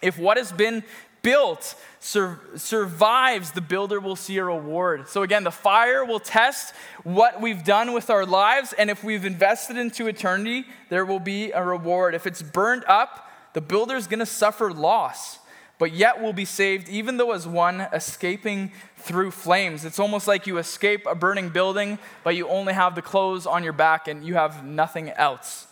If 0.02 0.18
what 0.18 0.37
has 0.37 0.52
been 0.52 0.85
built 1.20 1.74
sur- 2.00 2.40
survives, 2.54 3.50
the 3.50 3.61
builder 3.61 4.00
will 4.00 4.16
see 4.16 4.38
a 4.38 4.44
reward. 4.44 5.09
So, 5.09 5.22
again, 5.22 5.44
the 5.44 5.50
fire 5.50 6.04
will 6.04 6.20
test 6.20 6.74
what 7.04 7.40
we've 7.40 7.64
done 7.64 7.92
with 7.92 8.09
our 8.09 8.24
lives, 8.24 8.72
and 8.72 8.88
if 8.88 9.02
we've 9.02 9.24
invested 9.24 9.76
into 9.76 10.07
eternity, 10.07 10.64
there 10.88 11.04
will 11.04 11.20
be 11.20 11.50
a 11.50 11.62
reward. 11.62 12.14
If 12.14 12.26
it's 12.26 12.42
burned 12.42 12.85
up, 12.87 13.28
The 13.54 13.61
builder 13.62 13.96
is 13.96 14.07
going 14.07 14.20
to 14.20 14.26
suffer 14.26 14.72
loss, 14.72 15.38
but 15.79 15.93
yet 15.93 16.21
will 16.21 16.33
be 16.33 16.45
saved, 16.45 16.88
even 16.88 17.17
though 17.17 17.33
as 17.33 17.47
one 17.47 17.83
escaping 17.93 18.73
through 18.97 19.31
flames. 19.31 19.85
It's 19.85 19.99
almost 19.99 20.27
like 20.27 20.47
you 20.47 20.59
escape 20.59 21.07
a 21.07 21.14
burning 21.14 21.51
building, 21.51 21.99
but 22.25 22.35
you 22.35 22.49
only 22.49 22.73
have 22.73 22.95
the 22.95 23.03
clothes 23.03 23.47
on 23.47 23.62
your 23.62 23.73
back 23.73 24.09
and 24.09 24.25
you 24.25 24.35
have 24.35 24.64
nothing 24.64 25.11
else. 25.11 25.67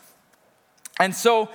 And 0.99 1.15
so, 1.15 1.51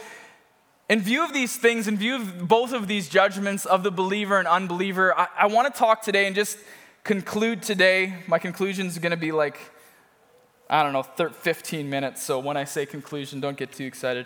in 0.90 1.00
view 1.00 1.24
of 1.24 1.32
these 1.32 1.56
things, 1.56 1.88
in 1.88 1.98
view 1.98 2.16
of 2.16 2.48
both 2.50 2.74
of 2.74 2.88
these 2.88 3.08
judgments 3.08 3.66
of 3.66 3.84
the 3.84 3.92
believer 3.92 4.38
and 4.38 4.48
unbeliever, 4.48 5.18
I, 5.18 5.28
I 5.38 5.48
want 5.48 5.74
to 5.74 5.80
talk 5.80 6.02
today 6.02 6.28
and 6.28 6.36
just 6.36 6.58
conclude 7.06 7.64
today. 7.64 8.16
My 8.28 8.38
conclusion 8.38 8.88
is 8.88 8.98
going 9.00 9.12
to 9.12 9.18
be 9.18 9.32
like, 9.32 9.58
I 10.70 10.84
don't 10.84 10.94
know, 10.94 11.04
15 11.04 11.90
minutes. 11.90 12.22
So 12.24 12.40
when 12.40 12.58
I 12.58 12.66
say 12.66 12.86
conclusion, 12.86 13.40
don't 13.40 13.58
get 13.58 13.72
too 13.72 13.86
excited. 13.86 14.26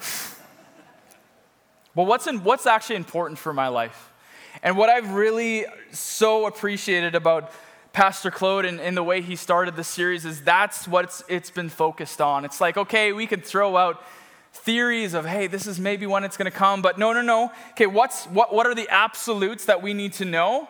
but 1.94 2.04
what's, 2.04 2.26
in, 2.26 2.44
what's 2.44 2.66
actually 2.66 2.96
important 2.96 3.38
for 3.38 3.52
my 3.52 3.68
life? 3.68 4.12
And 4.62 4.76
what 4.76 4.90
I've 4.90 5.12
really 5.12 5.66
so 5.92 6.46
appreciated 6.46 7.14
about 7.14 7.52
Pastor 7.92 8.30
Claude 8.30 8.64
and, 8.64 8.80
and 8.80 8.96
the 8.96 9.02
way 9.02 9.20
he 9.20 9.36
started 9.36 9.76
the 9.76 9.84
series 9.84 10.24
is 10.24 10.42
that's 10.42 10.86
what 10.86 11.06
it's, 11.06 11.24
it's 11.28 11.50
been 11.50 11.68
focused 11.68 12.20
on. 12.20 12.44
It's 12.44 12.60
like, 12.60 12.76
okay, 12.76 13.12
we 13.12 13.26
could 13.26 13.44
throw 13.44 13.76
out 13.76 14.02
theories 14.52 15.14
of, 15.14 15.26
hey, 15.26 15.46
this 15.46 15.66
is 15.66 15.80
maybe 15.80 16.06
when 16.06 16.24
it's 16.24 16.36
going 16.36 16.50
to 16.50 16.56
come, 16.56 16.82
but 16.82 16.98
no, 16.98 17.12
no, 17.12 17.22
no. 17.22 17.52
Okay, 17.70 17.86
what's, 17.86 18.26
what, 18.26 18.54
what 18.54 18.66
are 18.66 18.74
the 18.74 18.88
absolutes 18.88 19.64
that 19.66 19.82
we 19.82 19.94
need 19.94 20.12
to 20.14 20.24
know? 20.24 20.68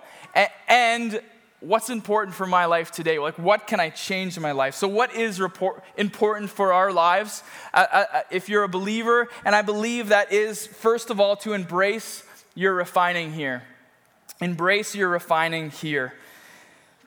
and 0.68 1.20
what's 1.61 1.90
important 1.90 2.35
for 2.35 2.46
my 2.46 2.64
life 2.64 2.90
today? 2.90 3.18
Like, 3.18 3.38
what 3.38 3.66
can 3.66 3.81
I 3.81 3.90
change 3.90 4.37
in 4.37 4.42
my 4.42 4.53
life? 4.53 4.75
So, 4.75 4.88
what 4.88 5.14
is 5.14 5.40
report, 5.40 5.85
important 5.96 6.51
for 6.51 6.73
our 6.73 6.92
lives? 6.92 7.42
Uh, 7.73 7.87
uh, 7.90 8.05
uh, 8.12 8.20
if 8.31 8.49
you're 8.49 8.64
a 8.64 8.68
believer, 8.68 9.29
and 9.44 9.55
I 9.55 9.62
believe 9.62 10.09
that 10.09 10.33
is, 10.33 10.66
first 10.66 11.11
of 11.11 11.20
all, 11.20 11.37
to 11.37 11.53
embrace 11.53 12.25
your 12.55 12.75
refining 12.75 13.33
here. 13.33 13.62
Embrace 14.40 14.94
your 14.94 15.09
refining 15.09 15.70
here. 15.70 16.14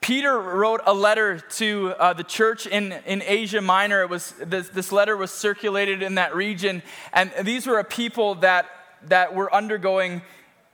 Peter 0.01 0.37
wrote 0.37 0.81
a 0.85 0.93
letter 0.93 1.39
to 1.39 1.93
uh, 1.97 2.13
the 2.13 2.25
church 2.25 2.67
in, 2.67 2.91
in 3.05 3.23
Asia 3.25 3.61
Minor. 3.61 4.01
It 4.01 4.09
was, 4.09 4.33
this, 4.37 4.67
this 4.69 4.91
letter 4.91 5.15
was 5.15 5.31
circulated 5.31 6.03
in 6.03 6.15
that 6.15 6.35
region, 6.35 6.83
and 7.13 7.31
these 7.41 7.65
were 7.65 7.79
a 7.79 7.83
people 7.83 8.35
that, 8.35 8.69
that 9.07 9.33
were 9.33 9.53
undergoing 9.53 10.21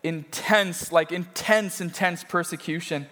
intense, 0.04 0.92
like 0.92 1.12
intense, 1.12 1.80
intense 1.80 2.24
persecution. 2.24 3.08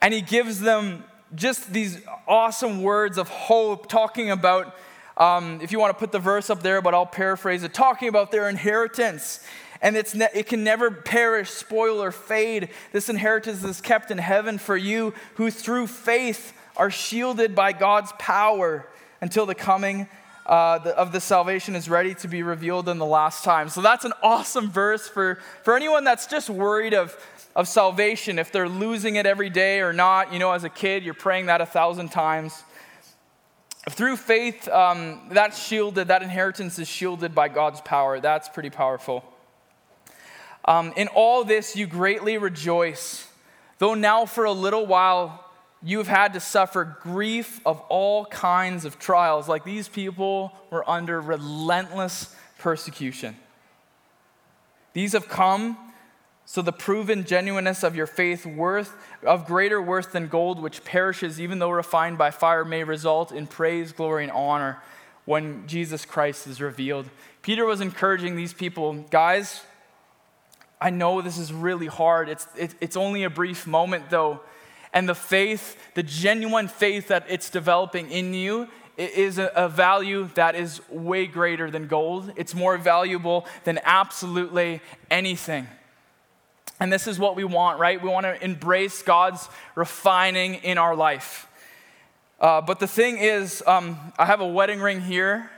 And 0.00 0.14
he 0.14 0.20
gives 0.20 0.60
them 0.60 1.04
just 1.34 1.72
these 1.72 2.00
awesome 2.26 2.82
words 2.82 3.18
of 3.18 3.28
hope, 3.28 3.88
talking 3.88 4.30
about, 4.30 4.76
um, 5.16 5.60
if 5.62 5.72
you 5.72 5.78
want 5.78 5.94
to 5.94 5.98
put 5.98 6.12
the 6.12 6.18
verse 6.18 6.50
up 6.50 6.62
there, 6.62 6.80
but 6.80 6.94
I'll 6.94 7.06
paraphrase 7.06 7.62
it, 7.62 7.74
talking 7.74 8.08
about 8.08 8.30
their 8.30 8.48
inheritance. 8.48 9.44
And 9.82 9.96
it's 9.96 10.14
ne- 10.14 10.28
it 10.34 10.46
can 10.46 10.64
never 10.64 10.90
perish, 10.90 11.50
spoil, 11.50 12.02
or 12.02 12.10
fade. 12.10 12.70
This 12.92 13.08
inheritance 13.08 13.62
is 13.64 13.80
kept 13.80 14.10
in 14.10 14.18
heaven 14.18 14.58
for 14.58 14.76
you 14.76 15.14
who 15.34 15.50
through 15.50 15.86
faith 15.86 16.52
are 16.76 16.90
shielded 16.90 17.54
by 17.54 17.72
God's 17.72 18.12
power 18.18 18.86
until 19.20 19.46
the 19.46 19.54
coming 19.54 20.08
uh, 20.46 20.78
the, 20.78 20.96
of 20.96 21.12
the 21.12 21.20
salvation 21.20 21.76
is 21.76 21.90
ready 21.90 22.14
to 22.14 22.26
be 22.26 22.42
revealed 22.42 22.88
in 22.88 22.98
the 22.98 23.06
last 23.06 23.44
time. 23.44 23.68
So 23.68 23.82
that's 23.82 24.06
an 24.06 24.14
awesome 24.22 24.70
verse 24.70 25.06
for, 25.06 25.38
for 25.62 25.76
anyone 25.76 26.04
that's 26.04 26.26
just 26.26 26.48
worried 26.48 26.94
of, 26.94 27.14
of 27.58 27.66
salvation, 27.66 28.38
if 28.38 28.52
they're 28.52 28.68
losing 28.68 29.16
it 29.16 29.26
every 29.26 29.50
day 29.50 29.80
or 29.80 29.92
not. 29.92 30.32
You 30.32 30.38
know, 30.38 30.52
as 30.52 30.62
a 30.62 30.68
kid, 30.68 31.02
you're 31.02 31.12
praying 31.12 31.46
that 31.46 31.60
a 31.60 31.66
thousand 31.66 32.10
times. 32.10 32.62
Through 33.90 34.16
faith, 34.16 34.68
um, 34.68 35.28
that's 35.32 35.60
shielded, 35.60 36.06
that 36.06 36.22
inheritance 36.22 36.78
is 36.78 36.86
shielded 36.86 37.34
by 37.34 37.48
God's 37.48 37.80
power. 37.80 38.20
That's 38.20 38.48
pretty 38.48 38.70
powerful. 38.70 39.24
Um, 40.66 40.92
in 40.96 41.08
all 41.08 41.42
this, 41.42 41.74
you 41.74 41.88
greatly 41.88 42.38
rejoice, 42.38 43.26
though 43.78 43.94
now 43.94 44.24
for 44.24 44.44
a 44.44 44.52
little 44.52 44.86
while 44.86 45.44
you've 45.82 46.06
had 46.06 46.34
to 46.34 46.40
suffer 46.40 46.96
grief 47.02 47.60
of 47.66 47.80
all 47.88 48.24
kinds 48.26 48.84
of 48.84 49.00
trials. 49.00 49.48
Like 49.48 49.64
these 49.64 49.88
people 49.88 50.52
were 50.70 50.88
under 50.88 51.20
relentless 51.20 52.36
persecution. 52.58 53.34
These 54.92 55.14
have 55.14 55.28
come 55.28 55.76
so 56.50 56.62
the 56.62 56.72
proven 56.72 57.24
genuineness 57.24 57.82
of 57.82 57.94
your 57.94 58.06
faith 58.06 58.46
worth 58.46 58.96
of 59.22 59.44
greater 59.44 59.82
worth 59.82 60.12
than 60.12 60.28
gold 60.28 60.62
which 60.62 60.82
perishes 60.82 61.38
even 61.38 61.58
though 61.58 61.68
refined 61.68 62.16
by 62.16 62.30
fire 62.30 62.64
may 62.64 62.82
result 62.82 63.30
in 63.32 63.46
praise 63.46 63.92
glory 63.92 64.22
and 64.22 64.32
honor 64.32 64.82
when 65.26 65.66
jesus 65.66 66.06
christ 66.06 66.46
is 66.46 66.60
revealed 66.60 67.06
peter 67.42 67.66
was 67.66 67.82
encouraging 67.82 68.34
these 68.34 68.54
people 68.54 68.94
guys 69.10 69.60
i 70.80 70.88
know 70.88 71.20
this 71.20 71.36
is 71.36 71.52
really 71.52 71.86
hard 71.86 72.28
it's, 72.28 72.46
it, 72.56 72.74
it's 72.80 72.96
only 72.96 73.24
a 73.24 73.30
brief 73.30 73.66
moment 73.66 74.08
though 74.08 74.40
and 74.92 75.08
the 75.08 75.14
faith, 75.14 75.76
the 75.94 76.02
genuine 76.02 76.68
faith 76.68 77.08
that 77.08 77.26
it's 77.28 77.50
developing 77.50 78.10
in 78.10 78.34
you, 78.34 78.68
is 78.96 79.38
a, 79.38 79.52
a 79.54 79.68
value 79.68 80.28
that 80.34 80.56
is 80.56 80.80
way 80.88 81.26
greater 81.26 81.70
than 81.70 81.86
gold. 81.86 82.32
It's 82.36 82.54
more 82.54 82.76
valuable 82.76 83.46
than 83.64 83.78
absolutely 83.84 84.80
anything. 85.10 85.68
And 86.80 86.92
this 86.92 87.06
is 87.06 87.18
what 87.18 87.36
we 87.36 87.44
want, 87.44 87.80
right? 87.80 88.00
We 88.00 88.08
want 88.08 88.24
to 88.24 88.42
embrace 88.42 89.02
God's 89.02 89.48
refining 89.74 90.54
in 90.56 90.78
our 90.78 90.94
life. 90.94 91.48
Uh, 92.40 92.60
but 92.60 92.78
the 92.78 92.86
thing 92.86 93.18
is, 93.18 93.64
um, 93.66 93.98
I 94.16 94.26
have 94.26 94.40
a 94.40 94.46
wedding 94.46 94.78
ring 94.80 95.00
here. 95.00 95.50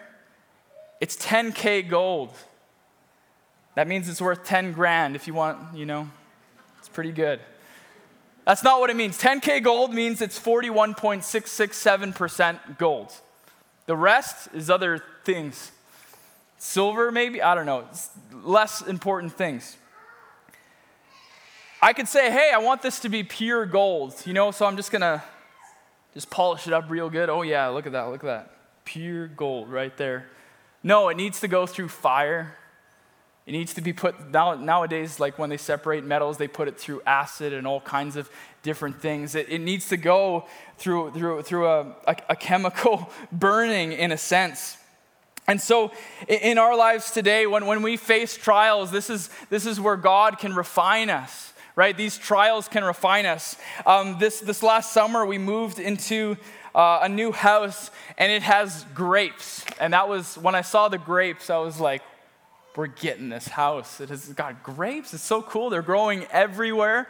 It's 0.99 1.15
10K 1.17 1.87
gold. 1.89 2.33
That 3.75 3.87
means 3.87 4.09
it's 4.09 4.23
worth 4.23 4.45
10 4.45 4.73
grand 4.73 5.15
if 5.15 5.27
you 5.27 5.35
want, 5.35 5.77
you 5.77 5.85
know, 5.87 6.11
it's 6.79 6.89
pretty 6.89 7.13
good. 7.13 7.41
That's 8.47 8.65
not 8.65 8.81
what 8.81 8.89
it 8.91 8.97
means. 8.97 9.21
10K 9.21 9.63
gold 9.63 9.95
means 9.95 10.21
it's 10.23 10.39
41.667% 10.39 12.79
gold. 12.79 13.13
The 13.87 13.97
rest 13.97 14.49
is 14.55 14.71
other 14.71 15.03
things. 15.25 15.73
Silver, 16.59 17.13
maybe? 17.13 17.43
I 17.43 17.55
don't 17.55 17.67
know. 17.67 17.85
It's 17.91 18.09
less 18.43 18.81
important 18.83 19.35
things. 19.35 19.77
I 21.83 21.93
could 21.95 22.09
say, 22.09 22.31
hey, 22.31 22.53
I 22.55 22.59
want 22.59 22.83
this 22.83 23.01
to 23.01 23.09
be 23.09 23.23
pure 23.23 23.65
gold, 23.65 24.15
you 24.27 24.35
know, 24.35 24.51
so 24.51 24.67
I'm 24.67 24.77
just 24.77 24.93
gonna 24.93 25.23
just 26.13 26.29
polish 26.29 26.67
it 26.67 26.73
up 26.73 26.91
real 26.91 27.09
good. 27.09 27.31
Oh, 27.31 27.43
yeah, 27.43 27.69
look 27.69 27.87
at 27.87 27.93
that, 27.93 28.09
look 28.09 28.23
at 28.25 28.27
that. 28.27 28.55
Pure 28.85 29.29
gold 29.29 29.71
right 29.71 29.97
there. 29.97 30.27
No, 30.83 31.09
it 31.09 31.17
needs 31.17 31.41
to 31.41 31.49
go 31.49 31.67
through 31.67 31.89
fire. 31.89 32.57
It 33.47 33.53
needs 33.53 33.75
to 33.75 33.81
be 33.81 33.93
put, 33.93 34.31
now, 34.31 34.55
nowadays, 34.55 35.19
like 35.19 35.39
when 35.39 35.51
they 35.51 35.57
separate 35.57 36.05
metals, 36.05 36.37
they 36.37 36.49
put 36.49 36.69
it 36.69 36.79
through 36.79 37.03
acid 37.07 37.53
and 37.53 37.67
all 37.67 37.81
kinds 37.81 38.17
of 38.17 38.31
different 38.63 39.01
things. 39.01 39.35
It, 39.35 39.49
it 39.49 39.61
needs 39.61 39.89
to 39.89 39.97
go 39.97 40.47
through, 40.77 41.13
through, 41.13 41.43
through 41.43 41.67
a, 41.67 41.97
a, 42.07 42.17
a 42.31 42.37
chemical 42.37 43.11
burning, 43.33 43.93
in 43.93 44.13
a 44.13 44.19
sense. 44.19 44.77
And 45.47 45.61
so, 45.61 45.91
in 46.29 46.59
our 46.59 46.77
lives 46.77 47.11
today, 47.11 47.47
when, 47.47 47.67
when 47.67 47.83
we 47.83 47.97
face 47.97 48.37
trials, 48.37 48.93
this 48.93 49.11
is, 49.11 49.31
this 49.49 49.67
is 49.67 49.81
where 49.81 49.97
God 49.97 50.39
can 50.39 50.55
refine 50.55 51.11
us, 51.11 51.50
right? 51.81 51.97
These 51.97 52.19
trials 52.19 52.69
can 52.69 52.85
refine 52.85 53.25
us. 53.25 53.57
Um, 53.87 54.19
this, 54.19 54.41
this 54.41 54.63
last 54.63 54.93
summer, 54.93 55.25
we 55.25 55.39
moved 55.39 55.79
into 55.79 56.37
uh, 56.75 56.99
a 57.01 57.09
new 57.09 57.33
house, 57.33 57.91
and 58.19 58.31
it 58.31 58.43
has 58.43 58.85
grapes. 58.95 59.65
And 59.81 59.95
that 59.95 60.07
was, 60.07 60.37
when 60.37 60.55
I 60.55 60.61
saw 60.61 60.89
the 60.89 60.99
grapes, 60.99 61.49
I 61.49 61.57
was 61.57 61.81
like, 61.81 62.03
we're 62.77 62.87
getting 62.87 63.31
this 63.31 63.49
house. 63.49 63.99
It 63.99 64.11
has 64.11 64.29
got 64.29 64.63
grapes. 64.63 65.15
It's 65.15 65.23
so 65.23 65.41
cool. 65.41 65.71
They're 65.71 65.81
growing 65.81 66.27
everywhere. 66.31 67.09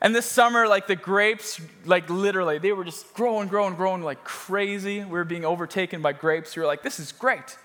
And 0.00 0.12
this 0.16 0.26
summer, 0.26 0.66
like 0.66 0.88
the 0.88 0.96
grapes, 0.96 1.60
like 1.84 2.10
literally, 2.10 2.58
they 2.58 2.72
were 2.72 2.84
just 2.84 3.14
growing, 3.14 3.46
growing, 3.46 3.76
growing 3.76 4.02
like 4.02 4.24
crazy. 4.24 4.98
We 4.98 5.12
were 5.12 5.24
being 5.24 5.44
overtaken 5.44 6.02
by 6.02 6.12
grapes. 6.12 6.56
We 6.56 6.62
were 6.62 6.66
like, 6.66 6.82
this 6.82 6.98
is 6.98 7.12
great. 7.12 7.56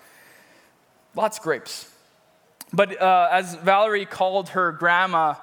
Lots 1.15 1.39
of 1.39 1.43
grapes. 1.43 1.91
But 2.71 3.01
uh, 3.01 3.29
as 3.31 3.55
Valerie 3.55 4.05
called 4.05 4.49
her 4.49 4.71
grandma, 4.71 5.33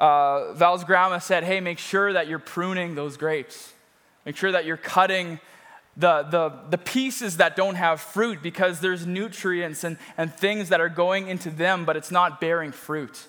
uh, 0.00 0.54
Val's 0.54 0.82
grandma 0.82 1.18
said, 1.18 1.44
hey, 1.44 1.60
make 1.60 1.78
sure 1.78 2.12
that 2.12 2.26
you're 2.26 2.38
pruning 2.38 2.94
those 2.94 3.16
grapes. 3.16 3.74
Make 4.24 4.36
sure 4.36 4.50
that 4.50 4.64
you're 4.64 4.78
cutting 4.78 5.38
the, 5.96 6.22
the, 6.22 6.52
the 6.70 6.78
pieces 6.78 7.36
that 7.36 7.56
don't 7.56 7.74
have 7.74 8.00
fruit 8.00 8.42
because 8.42 8.80
there's 8.80 9.06
nutrients 9.06 9.84
and, 9.84 9.98
and 10.16 10.32
things 10.32 10.70
that 10.70 10.80
are 10.80 10.88
going 10.88 11.28
into 11.28 11.50
them, 11.50 11.84
but 11.84 11.96
it's 11.96 12.10
not 12.10 12.40
bearing 12.40 12.72
fruit. 12.72 13.26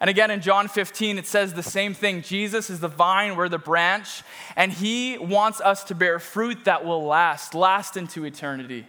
And 0.00 0.10
again, 0.10 0.30
in 0.30 0.40
John 0.40 0.66
15, 0.66 1.18
it 1.18 1.26
says 1.26 1.54
the 1.54 1.62
same 1.62 1.94
thing 1.94 2.22
Jesus 2.22 2.68
is 2.68 2.80
the 2.80 2.88
vine, 2.88 3.36
we're 3.36 3.48
the 3.48 3.58
branch, 3.58 4.22
and 4.56 4.72
he 4.72 5.16
wants 5.18 5.60
us 5.60 5.84
to 5.84 5.94
bear 5.94 6.18
fruit 6.18 6.64
that 6.64 6.84
will 6.84 7.04
last, 7.04 7.54
last 7.54 7.96
into 7.96 8.24
eternity, 8.24 8.86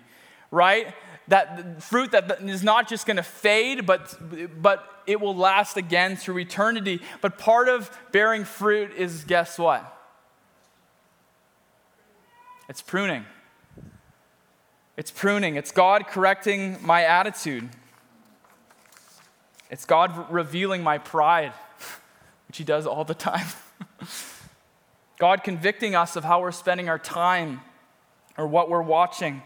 right? 0.50 0.94
That 1.28 1.82
fruit 1.82 2.12
that 2.12 2.40
is 2.42 2.64
not 2.64 2.88
just 2.88 3.08
going 3.08 3.18
to 3.18 3.24
fade, 3.24 3.86
but, 3.86 4.16
but 4.62 4.88
it 5.08 5.20
will 5.20 5.36
last 5.36 5.76
again 5.76 6.16
through 6.16 6.38
eternity. 6.40 7.02
But 7.22 7.38
part 7.38 7.68
of 7.68 7.90
bearing 8.12 8.44
fruit 8.44 8.92
is 8.96 9.24
guess 9.24 9.58
what? 9.58 9.92
It's 12.70 12.82
pruning. 12.82 13.26
It's 14.98 15.12
pruning. 15.12 15.56
It's 15.56 15.72
God 15.72 16.08
correcting 16.08 16.78
my 16.82 17.04
attitude. 17.04 17.70
It's 19.70 19.86
God 19.86 20.32
revealing 20.32 20.84
my 20.84 20.98
pride, 21.00 21.54
which 22.48 22.58
He 22.58 22.64
does 22.64 22.86
all 22.86 23.04
the 23.04 23.16
time. 23.16 23.48
God 25.18 25.44
convicting 25.44 25.96
us 25.96 26.16
of 26.16 26.24
how 26.24 26.42
we're 26.42 26.52
spending 26.52 26.90
our 26.90 27.00
time 27.00 27.62
or 28.38 28.48
what 28.48 28.70
we're 28.70 28.82
watching. 28.82 29.42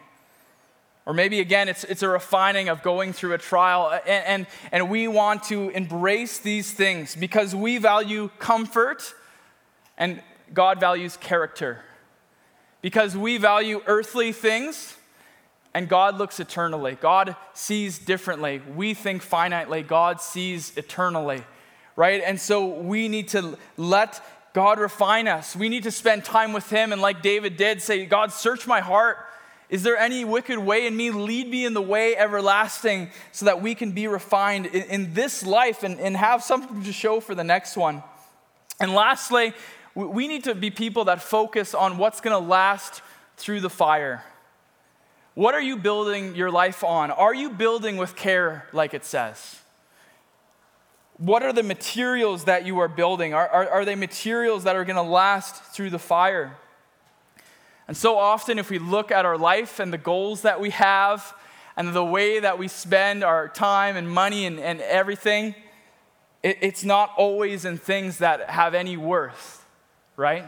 Or 1.10 1.14
maybe 1.14 1.40
again, 1.40 1.70
it's, 1.70 1.84
it's 1.86 2.04
a 2.04 2.08
refining 2.08 2.70
of 2.70 2.84
going 2.84 3.14
through 3.14 3.34
a 3.34 3.40
trial, 3.40 4.00
and, 4.06 4.26
and, 4.26 4.48
and 4.72 4.92
we 4.92 5.08
want 5.08 5.42
to 5.46 5.70
embrace 5.70 6.38
these 6.38 6.72
things 6.72 7.16
because 7.16 7.56
we 7.56 7.80
value 7.80 8.30
comfort 8.38 9.16
and 9.98 10.22
God 10.54 10.80
values 10.80 11.18
character. 11.18 11.82
Because 12.84 13.18
we 13.18 13.38
value 13.38 13.82
earthly 13.88 14.32
things 14.32 14.98
and 15.74 15.90
God 15.90 16.20
looks 16.20 16.40
eternally. 16.40 16.96
God 17.02 17.36
sees 17.56 17.98
differently. 17.98 18.62
We 18.76 18.94
think 18.94 19.24
finitely, 19.24 19.88
God 19.88 20.22
sees 20.22 20.78
eternally, 20.78 21.42
right? 21.96 22.22
And 22.24 22.40
so 22.40 22.68
we 22.68 23.08
need 23.08 23.30
to 23.30 23.58
let 23.78 24.24
God 24.54 24.78
refine 24.78 25.28
us. 25.28 25.56
We 25.56 25.70
need 25.70 25.84
to 25.84 25.92
spend 25.92 26.24
time 26.24 26.54
with 26.54 26.70
Him 26.70 26.94
and, 26.94 27.02
like 27.02 27.24
David 27.24 27.58
did, 27.58 27.82
say, 27.82 28.06
God, 28.06 28.32
search 28.32 28.68
my 28.68 28.82
heart. 28.82 29.26
Is 29.70 29.84
there 29.84 29.98
any 29.98 30.26
wicked 30.26 30.58
way 30.58 30.88
in 30.88 30.98
me? 30.98 31.12
Lead 31.12 31.48
me 31.48 31.64
in 31.66 31.74
the 31.74 31.82
way 31.82 32.16
everlasting 32.16 33.12
so 33.32 33.46
that 33.46 33.62
we 33.62 33.76
can 33.76 33.92
be 33.92 34.08
refined 34.08 34.66
in, 34.66 34.84
in 34.84 35.14
this 35.14 35.46
life 35.46 35.84
and, 35.84 36.00
and 36.00 36.18
have 36.18 36.44
something 36.44 36.84
to 36.84 36.92
show 36.92 37.20
for 37.20 37.36
the 37.36 37.44
next 37.44 37.78
one. 37.78 38.02
And 38.80 38.94
lastly, 38.94 39.54
we 39.94 40.28
need 40.28 40.46
to 40.46 40.56
be 40.56 40.72
people 40.72 41.06
that 41.06 41.22
focus 41.22 41.74
on 41.74 41.98
what's 41.98 42.22
going 42.22 42.34
to 42.34 42.48
last 42.50 43.02
through 43.38 43.62
the 43.62 43.70
fire. 43.70 44.24
What 45.36 45.54
are 45.54 45.62
you 45.62 45.78
building 45.78 46.36
your 46.36 46.52
life 46.52 46.84
on? 46.84 47.12
Are 47.12 47.34
you 47.34 47.50
building 47.50 47.98
with 47.98 48.16
care, 48.16 48.68
like 48.74 48.94
it 48.94 49.06
says? 49.06 49.60
What 51.18 51.44
are 51.44 51.54
the 51.54 51.64
materials 51.64 52.46
that 52.46 52.66
you 52.66 52.80
are 52.80 52.88
building? 52.88 53.34
Are, 53.34 53.48
are, 53.48 53.70
are 53.70 53.86
they 53.86 53.96
materials 53.96 54.64
that 54.64 54.76
are 54.76 54.86
going 54.86 54.96
to 54.96 55.02
last 55.02 55.64
through 55.64 55.92
the 55.92 56.00
fire? 56.00 56.58
And 57.90 57.98
so 57.98 58.20
often, 58.20 58.60
if 58.60 58.70
we 58.70 58.78
look 58.78 59.12
at 59.12 59.26
our 59.26 59.36
life 59.36 59.80
and 59.80 59.92
the 59.92 59.98
goals 59.98 60.44
that 60.44 60.62
we 60.62 60.70
have 60.70 61.34
and 61.76 61.92
the 61.92 62.06
way 62.06 62.40
that 62.40 62.60
we 62.60 62.68
spend 62.68 63.24
our 63.24 63.48
time 63.50 63.98
and 63.98 64.08
money 64.08 64.46
and, 64.46 64.60
and 64.60 64.80
everything, 64.82 65.56
it, 66.44 66.60
it's 66.62 66.84
not 66.84 67.12
always 67.18 67.66
in 67.66 67.80
things 67.80 68.20
that 68.20 68.48
have 68.52 68.76
any 68.76 68.96
worth, 68.96 69.66
right? 70.18 70.46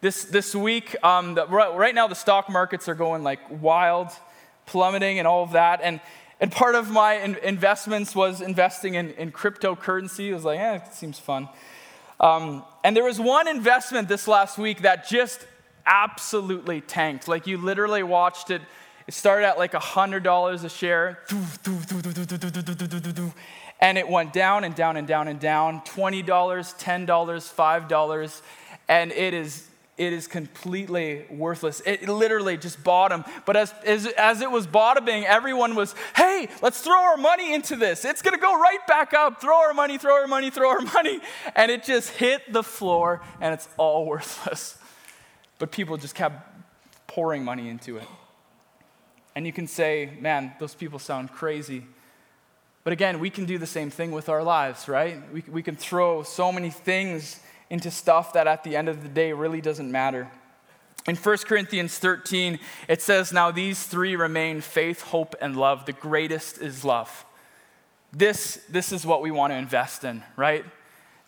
This, 0.00 0.24
this 0.24 0.56
week, 0.56 0.96
um, 1.04 1.36
the, 1.36 1.46
right 1.46 1.94
now, 1.94 2.08
the 2.08 2.16
stock 2.16 2.50
markets 2.50 2.88
are 2.88 2.96
going 2.96 3.22
like 3.22 3.38
wild, 3.62 4.08
plummeting, 4.66 5.20
and 5.20 5.28
all 5.28 5.44
of 5.44 5.52
that. 5.52 5.78
And 5.84 6.00
and 6.40 6.50
part 6.50 6.74
of 6.74 6.90
my 6.90 7.14
in- 7.18 7.36
investments 7.36 8.16
was 8.16 8.40
investing 8.40 8.94
in, 8.94 9.10
in 9.10 9.30
cryptocurrency. 9.30 10.30
It 10.30 10.34
was 10.34 10.44
like, 10.44 10.58
eh, 10.58 10.80
it 10.84 10.94
seems 10.94 11.20
fun. 11.20 11.48
Um, 12.18 12.64
and 12.82 12.96
there 12.96 13.04
was 13.04 13.20
one 13.20 13.46
investment 13.46 14.08
this 14.08 14.26
last 14.26 14.58
week 14.58 14.82
that 14.82 15.08
just 15.08 15.46
absolutely 15.86 16.80
tanked. 16.80 17.28
Like 17.28 17.46
you 17.46 17.58
literally 17.58 18.02
watched 18.02 18.50
it. 18.50 18.62
It 19.06 19.14
started 19.14 19.46
at 19.46 19.58
like 19.58 19.72
$100 19.72 20.64
a 20.64 20.68
share. 20.68 21.18
And 23.80 23.98
it 23.98 24.08
went 24.08 24.32
down 24.32 24.64
and 24.64 24.74
down 24.74 24.96
and 24.96 25.08
down 25.08 25.28
and 25.28 25.40
down 25.40 25.80
$20, 25.82 26.24
$10, 26.24 27.06
$5. 27.06 28.42
And 28.88 29.12
it 29.12 29.34
is 29.34 29.68
it 29.98 30.12
is 30.12 30.26
completely 30.26 31.26
worthless. 31.30 31.82
It 31.84 32.08
literally 32.08 32.56
just 32.56 32.82
bottomed. 32.82 33.24
But 33.44 33.56
as, 33.56 33.74
as, 33.84 34.06
as 34.06 34.40
it 34.40 34.50
was 34.50 34.66
bottoming, 34.66 35.26
everyone 35.26 35.74
was, 35.74 35.94
hey, 36.16 36.48
let's 36.62 36.80
throw 36.80 36.98
our 36.98 37.18
money 37.18 37.52
into 37.52 37.76
this. 37.76 38.04
It's 38.04 38.22
going 38.22 38.34
to 38.34 38.40
go 38.40 38.58
right 38.58 38.84
back 38.88 39.12
up. 39.12 39.40
Throw 39.40 39.54
our 39.54 39.74
money, 39.74 39.98
throw 39.98 40.14
our 40.14 40.26
money, 40.26 40.50
throw 40.50 40.70
our 40.70 40.80
money. 40.80 41.20
And 41.54 41.70
it 41.70 41.84
just 41.84 42.10
hit 42.10 42.52
the 42.52 42.62
floor 42.62 43.20
and 43.40 43.52
it's 43.52 43.68
all 43.76 44.06
worthless. 44.06 44.78
But 45.62 45.70
people 45.70 45.96
just 45.96 46.16
kept 46.16 46.44
pouring 47.06 47.44
money 47.44 47.68
into 47.68 47.96
it. 47.96 48.08
And 49.36 49.46
you 49.46 49.52
can 49.52 49.68
say, 49.68 50.10
man, 50.18 50.54
those 50.58 50.74
people 50.74 50.98
sound 50.98 51.30
crazy. 51.30 51.84
But 52.82 52.92
again, 52.92 53.20
we 53.20 53.30
can 53.30 53.44
do 53.44 53.58
the 53.58 53.66
same 53.68 53.88
thing 53.88 54.10
with 54.10 54.28
our 54.28 54.42
lives, 54.42 54.88
right? 54.88 55.22
We, 55.32 55.44
we 55.48 55.62
can 55.62 55.76
throw 55.76 56.24
so 56.24 56.50
many 56.50 56.70
things 56.70 57.38
into 57.70 57.92
stuff 57.92 58.32
that 58.32 58.48
at 58.48 58.64
the 58.64 58.74
end 58.74 58.88
of 58.88 59.04
the 59.04 59.08
day 59.08 59.32
really 59.32 59.60
doesn't 59.60 59.88
matter. 59.88 60.28
In 61.06 61.14
1 61.14 61.38
Corinthians 61.46 61.96
13, 61.96 62.58
it 62.88 63.00
says, 63.00 63.32
Now 63.32 63.52
these 63.52 63.86
three 63.86 64.16
remain 64.16 64.62
faith, 64.62 65.02
hope, 65.02 65.36
and 65.40 65.56
love. 65.56 65.86
The 65.86 65.92
greatest 65.92 66.58
is 66.58 66.84
love. 66.84 67.24
This, 68.12 68.60
this 68.68 68.90
is 68.90 69.06
what 69.06 69.22
we 69.22 69.30
want 69.30 69.52
to 69.52 69.56
invest 69.56 70.02
in, 70.02 70.24
right? 70.34 70.64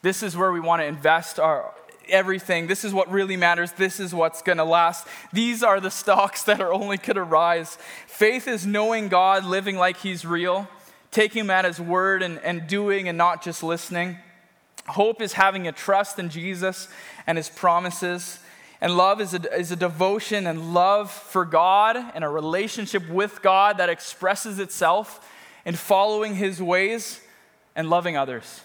This 0.02 0.24
is 0.24 0.36
where 0.36 0.50
we 0.50 0.58
want 0.58 0.82
to 0.82 0.86
invest 0.86 1.38
our 1.38 1.72
everything. 2.08 2.66
This 2.66 2.84
is 2.84 2.92
what 2.92 3.10
really 3.10 3.36
matters. 3.36 3.72
This 3.72 4.00
is 4.00 4.14
what's 4.14 4.42
going 4.42 4.58
to 4.58 4.64
last. 4.64 5.06
These 5.32 5.62
are 5.62 5.80
the 5.80 5.90
stocks 5.90 6.42
that 6.44 6.60
are 6.60 6.72
only 6.72 6.96
going 6.96 7.16
to 7.16 7.22
rise. 7.22 7.78
Faith 8.06 8.48
is 8.48 8.66
knowing 8.66 9.08
God, 9.08 9.44
living 9.44 9.76
like 9.76 9.98
He's 9.98 10.24
real, 10.24 10.68
taking 11.10 11.40
Him 11.40 11.50
at 11.50 11.64
His 11.64 11.80
word, 11.80 12.22
and, 12.22 12.38
and 12.40 12.66
doing 12.66 13.08
and 13.08 13.18
not 13.18 13.42
just 13.42 13.62
listening. 13.62 14.18
Hope 14.86 15.22
is 15.22 15.32
having 15.32 15.66
a 15.66 15.72
trust 15.72 16.18
in 16.18 16.28
Jesus 16.28 16.88
and 17.26 17.38
his 17.38 17.48
promises. 17.48 18.38
And 18.80 18.96
love 18.96 19.20
is 19.20 19.32
a, 19.32 19.58
is 19.58 19.72
a 19.72 19.76
devotion 19.76 20.46
and 20.46 20.74
love 20.74 21.10
for 21.10 21.44
God 21.44 21.96
and 22.14 22.22
a 22.22 22.28
relationship 22.28 23.08
with 23.08 23.40
God 23.40 23.78
that 23.78 23.88
expresses 23.88 24.58
itself 24.58 25.26
in 25.64 25.74
following 25.74 26.34
his 26.34 26.60
ways 26.60 27.20
and 27.74 27.88
loving 27.88 28.16
others. 28.16 28.60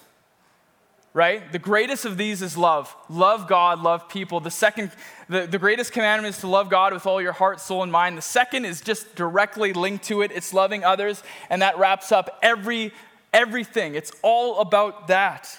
Right? 1.11 1.51
The 1.51 1.59
greatest 1.59 2.05
of 2.05 2.17
these 2.17 2.41
is 2.43 2.55
love. 2.55 2.95
Love 3.09 3.47
God, 3.47 3.81
love 3.81 4.07
people. 4.09 4.39
The 4.39 4.51
second, 4.51 4.91
the, 5.27 5.47
the 5.47 5.57
greatest 5.57 5.91
commandment 5.91 6.35
is 6.35 6.41
to 6.41 6.47
love 6.47 6.69
God 6.69 6.93
with 6.93 7.07
all 7.07 7.19
your 7.19 7.31
heart, 7.31 7.59
soul, 7.59 7.81
and 7.81 7.91
mind. 7.91 8.15
The 8.15 8.21
second 8.21 8.65
is 8.65 8.79
just 8.79 9.15
directly 9.15 9.73
linked 9.73 10.05
to 10.05 10.21
it. 10.21 10.31
It's 10.31 10.53
loving 10.53 10.83
others, 10.83 11.23
and 11.49 11.63
that 11.63 11.79
wraps 11.79 12.11
up 12.11 12.37
every 12.43 12.93
everything. 13.33 13.95
It's 13.95 14.11
all 14.21 14.59
about 14.59 15.07
that. 15.07 15.57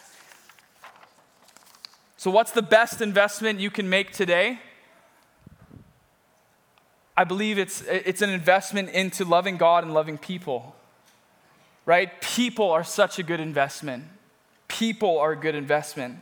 So, 2.17 2.31
what's 2.31 2.53
the 2.53 2.63
best 2.63 3.01
investment 3.01 3.61
you 3.61 3.71
can 3.71 3.89
make 3.89 4.13
today? 4.13 4.61
I 7.17 7.25
believe 7.25 7.59
it's, 7.59 7.83
it's 7.83 8.23
an 8.23 8.31
investment 8.31 8.91
into 8.91 9.25
loving 9.25 9.57
God 9.57 9.85
and 9.85 9.93
loving 9.93 10.19
people. 10.19 10.75
Right? 11.87 12.21
People 12.21 12.71
are 12.71 12.85
such 12.85 13.19
a 13.19 13.23
good 13.23 13.41
investment. 13.41 14.05
People 14.71 15.19
are 15.19 15.33
a 15.33 15.37
good 15.37 15.57
investment. 15.57 16.21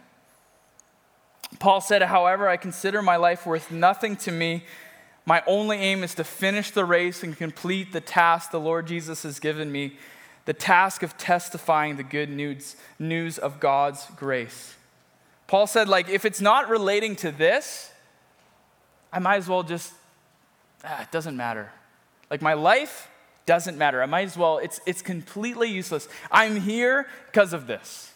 Paul 1.59 1.81
said, 1.81 2.03
However, 2.03 2.49
I 2.49 2.57
consider 2.57 3.03
my 3.03 3.17
life 3.17 3.47
worth 3.47 3.71
nothing 3.71 4.17
to 4.17 4.33
me. 4.33 4.65
My 5.27 5.43
only 5.47 5.77
aim 5.77 6.03
is 6.03 6.15
to 6.15 6.25
finish 6.25 6.71
the 6.71 6.87
race 6.87 7.23
and 7.23 7.37
complete 7.37 7.93
the 7.93 8.01
task 8.01 8.51
the 8.51 8.59
Lord 8.59 8.87
Jesus 8.87 9.23
has 9.23 9.39
given 9.39 9.71
me 9.71 9.99
the 10.47 10.55
task 10.55 11.03
of 11.03 11.19
testifying 11.19 11.97
the 11.97 12.03
good 12.03 12.31
news, 12.31 12.75
news 12.99 13.37
of 13.37 13.61
God's 13.61 14.07
grace. 14.17 14.77
Paul 15.47 15.67
said, 15.67 15.89
like, 15.89 16.09
if 16.09 16.25
it's 16.25 16.41
not 16.41 16.71
relating 16.71 17.17
to 17.17 17.31
this, 17.31 17.93
I 19.13 19.19
might 19.19 19.37
as 19.37 19.47
well 19.47 19.63
just, 19.63 19.93
ah, 20.83 21.03
it 21.03 21.13
doesn't 21.13 21.37
matter. 21.37 21.71
Like, 22.31 22.41
my 22.41 22.55
life 22.55 23.11
doesn't 23.45 23.77
matter. 23.77 24.03
I 24.03 24.07
might 24.07 24.25
as 24.25 24.39
well, 24.39 24.57
it's, 24.57 24.81
it's 24.87 25.03
completely 25.03 25.69
useless. 25.69 26.09
I'm 26.31 26.59
here 26.59 27.07
because 27.27 27.53
of 27.53 27.67
this. 27.67 28.15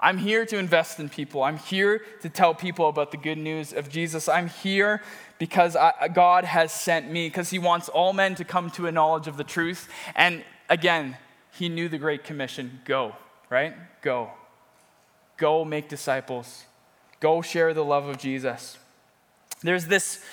I'm 0.00 0.18
here 0.18 0.46
to 0.46 0.58
invest 0.58 1.00
in 1.00 1.08
people. 1.08 1.42
I'm 1.42 1.58
here 1.58 2.02
to 2.22 2.28
tell 2.28 2.54
people 2.54 2.88
about 2.88 3.10
the 3.10 3.16
good 3.16 3.38
news 3.38 3.72
of 3.72 3.88
Jesus. 3.88 4.28
I'm 4.28 4.48
here 4.48 5.02
because 5.38 5.74
I, 5.74 6.08
God 6.08 6.44
has 6.44 6.72
sent 6.72 7.10
me, 7.10 7.26
because 7.26 7.50
He 7.50 7.58
wants 7.58 7.88
all 7.88 8.12
men 8.12 8.36
to 8.36 8.44
come 8.44 8.70
to 8.72 8.86
a 8.86 8.92
knowledge 8.92 9.26
of 9.26 9.36
the 9.36 9.44
truth. 9.44 9.88
And 10.14 10.44
again, 10.68 11.16
He 11.50 11.68
knew 11.68 11.88
the 11.88 11.98
Great 11.98 12.22
Commission 12.22 12.80
go, 12.84 13.16
right? 13.50 13.74
Go. 14.02 14.30
Go 15.36 15.64
make 15.64 15.88
disciples. 15.88 16.64
Go 17.18 17.42
share 17.42 17.74
the 17.74 17.84
love 17.84 18.06
of 18.06 18.18
Jesus. 18.18 18.78
There's 19.62 19.86
this, 19.86 20.24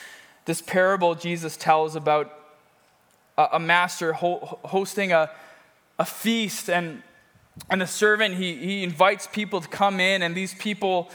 this 0.45 0.61
parable 0.61 1.15
Jesus 1.15 1.57
tells 1.57 1.95
about 1.95 2.31
a, 3.35 3.47
a 3.53 3.59
master 3.59 4.13
ho- 4.13 4.59
hosting 4.63 5.11
a, 5.11 5.31
a 5.97 6.05
feast, 6.05 6.69
and, 6.69 7.01
and 7.69 7.81
the 7.81 7.87
servant, 7.87 8.35
he, 8.35 8.55
he 8.55 8.83
invites 8.83 9.27
people 9.27 9.61
to 9.61 9.67
come 9.67 9.99
in, 9.99 10.21
and 10.21 10.35
these 10.35 10.53
people, 10.53 11.09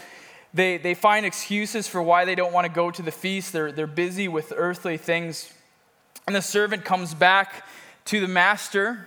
they, 0.55 0.78
they 0.78 0.95
find 0.95 1.26
excuses 1.26 1.86
for 1.86 2.03
why 2.03 2.24
they 2.24 2.34
don't 2.34 2.53
want 2.53 2.66
to 2.66 2.72
go 2.72 2.91
to 2.91 3.03
the 3.03 3.12
feast. 3.12 3.53
They're, 3.53 3.70
they're 3.70 3.86
busy 3.86 4.26
with 4.26 4.53
earthly 4.57 4.97
things. 4.97 5.53
And 6.26 6.34
the 6.34 6.43
servant 6.43 6.84
comes 6.84 7.14
back 7.14 7.66
to 8.07 8.20
the 8.20 8.28
master, 8.28 9.07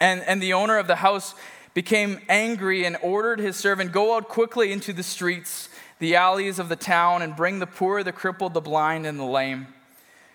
and, 0.00 0.20
and 0.22 0.42
the 0.42 0.52
owner 0.52 0.78
of 0.78 0.86
the 0.86 0.96
house 0.96 1.34
became 1.74 2.20
angry 2.28 2.84
and 2.84 2.96
ordered 3.02 3.40
his 3.40 3.56
servant, 3.56 3.92
Go 3.92 4.14
out 4.14 4.28
quickly 4.28 4.72
into 4.72 4.92
the 4.92 5.02
streets, 5.02 5.68
the 5.98 6.16
alleys 6.16 6.58
of 6.58 6.68
the 6.68 6.76
town, 6.76 7.22
and 7.22 7.34
bring 7.34 7.60
the 7.60 7.66
poor, 7.66 8.02
the 8.02 8.12
crippled, 8.12 8.52
the 8.52 8.60
blind, 8.60 9.06
and 9.06 9.18
the 9.18 9.24
lame. 9.24 9.68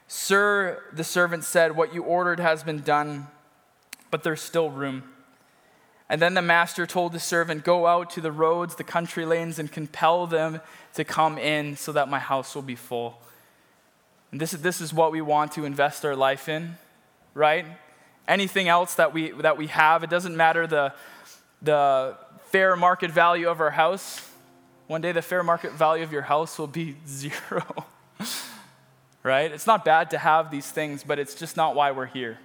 Sir, 0.07 0.83
the 0.91 1.03
servant 1.03 1.43
said, 1.43 1.75
What 1.75 1.93
you 1.93 2.01
ordered 2.01 2.39
has 2.39 2.63
been 2.63 2.81
done, 2.81 3.27
but 4.09 4.23
there's 4.23 4.41
still 4.41 4.71
room. 4.71 5.03
And 6.09 6.21
then 6.21 6.35
the 6.35 6.41
master 6.41 6.85
told 6.85 7.11
the 7.11 7.19
servant, 7.19 7.63
Go 7.63 7.85
out 7.85 8.09
to 8.11 8.21
the 8.21 8.31
roads, 8.31 8.75
the 8.75 8.83
country 8.83 9.25
lanes, 9.25 9.59
and 9.59 9.71
compel 9.71 10.25
them 10.25 10.61
to 10.93 11.03
come 11.03 11.37
in 11.37 11.75
so 11.75 11.91
that 11.91 12.07
my 12.09 12.19
house 12.19 12.55
will 12.55 12.61
be 12.61 12.75
full. 12.75 13.19
And 14.31 14.39
this 14.39 14.53
is, 14.53 14.61
this 14.61 14.81
is 14.81 14.93
what 14.93 15.11
we 15.11 15.21
want 15.21 15.53
to 15.53 15.65
invest 15.65 16.05
our 16.05 16.15
life 16.15 16.49
in, 16.49 16.77
right? 17.33 17.65
Anything 18.27 18.67
else 18.67 18.95
that 18.95 19.13
we, 19.13 19.31
that 19.31 19.57
we 19.57 19.67
have, 19.67 20.03
it 20.03 20.09
doesn't 20.09 20.35
matter 20.35 20.67
the, 20.67 20.93
the 21.61 22.17
fair 22.51 22.75
market 22.75 23.11
value 23.11 23.49
of 23.49 23.59
our 23.61 23.71
house. 23.71 24.29
One 24.87 25.01
day, 25.01 25.11
the 25.11 25.21
fair 25.21 25.43
market 25.43 25.73
value 25.73 26.03
of 26.03 26.13
your 26.13 26.21
house 26.21 26.57
will 26.57 26.67
be 26.67 26.95
zero, 27.07 27.85
right? 29.23 29.51
It's 29.51 29.67
not 29.67 29.83
bad 29.83 30.09
to 30.11 30.17
have 30.17 30.51
these 30.51 30.69
things, 30.69 31.03
but 31.03 31.19
it's 31.19 31.35
just 31.35 31.57
not 31.57 31.75
why 31.75 31.91
we're 31.91 32.05
here. 32.05 32.37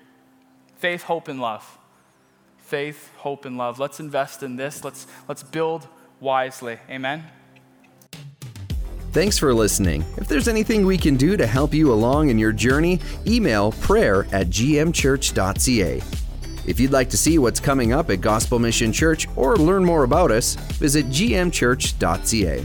Faith, 0.79 1.05
hope, 1.05 1.29
and 1.29 1.41
love. 1.41 1.79
Faith, 2.73 3.11
hope, 3.19 3.45
and 3.45 3.59
love. 3.59 3.79
Let's 3.79 4.01
invest 4.01 4.43
in 4.43 4.57
this. 4.57 4.83
Let's, 4.83 5.07
let's 5.29 5.43
build 5.43 5.87
wisely. 6.21 6.79
Amen. 6.89 7.23
Thanks 9.11 9.37
for 9.37 9.53
listening. 9.53 10.07
If 10.17 10.27
there's 10.27 10.49
anything 10.49 10.87
we 10.87 10.97
can 10.97 11.17
do 11.17 11.37
to 11.37 11.47
help 11.47 11.75
you 11.75 11.93
along 11.93 12.31
in 12.31 12.39
your 12.39 12.51
journey, 12.51 12.99
email 13.27 13.73
prayer 13.73 14.25
at 14.33 14.47
gmchurch.ca. 14.47 16.03
If 16.67 16.81
you'd 16.81 16.93
like 16.93 17.11
to 17.11 17.19
see 17.19 17.39
what's 17.39 17.61
coming 17.61 17.93
up 17.93 18.09
at 18.09 18.23
Gospel 18.23 18.59
Mission 18.59 18.91
Church 18.91 19.29
or 19.37 19.59
learn 19.59 19.85
more 19.85 20.05
about 20.05 20.31
us, 20.31 20.55
visit 20.55 21.05
gmchurch.ca. 21.11 22.65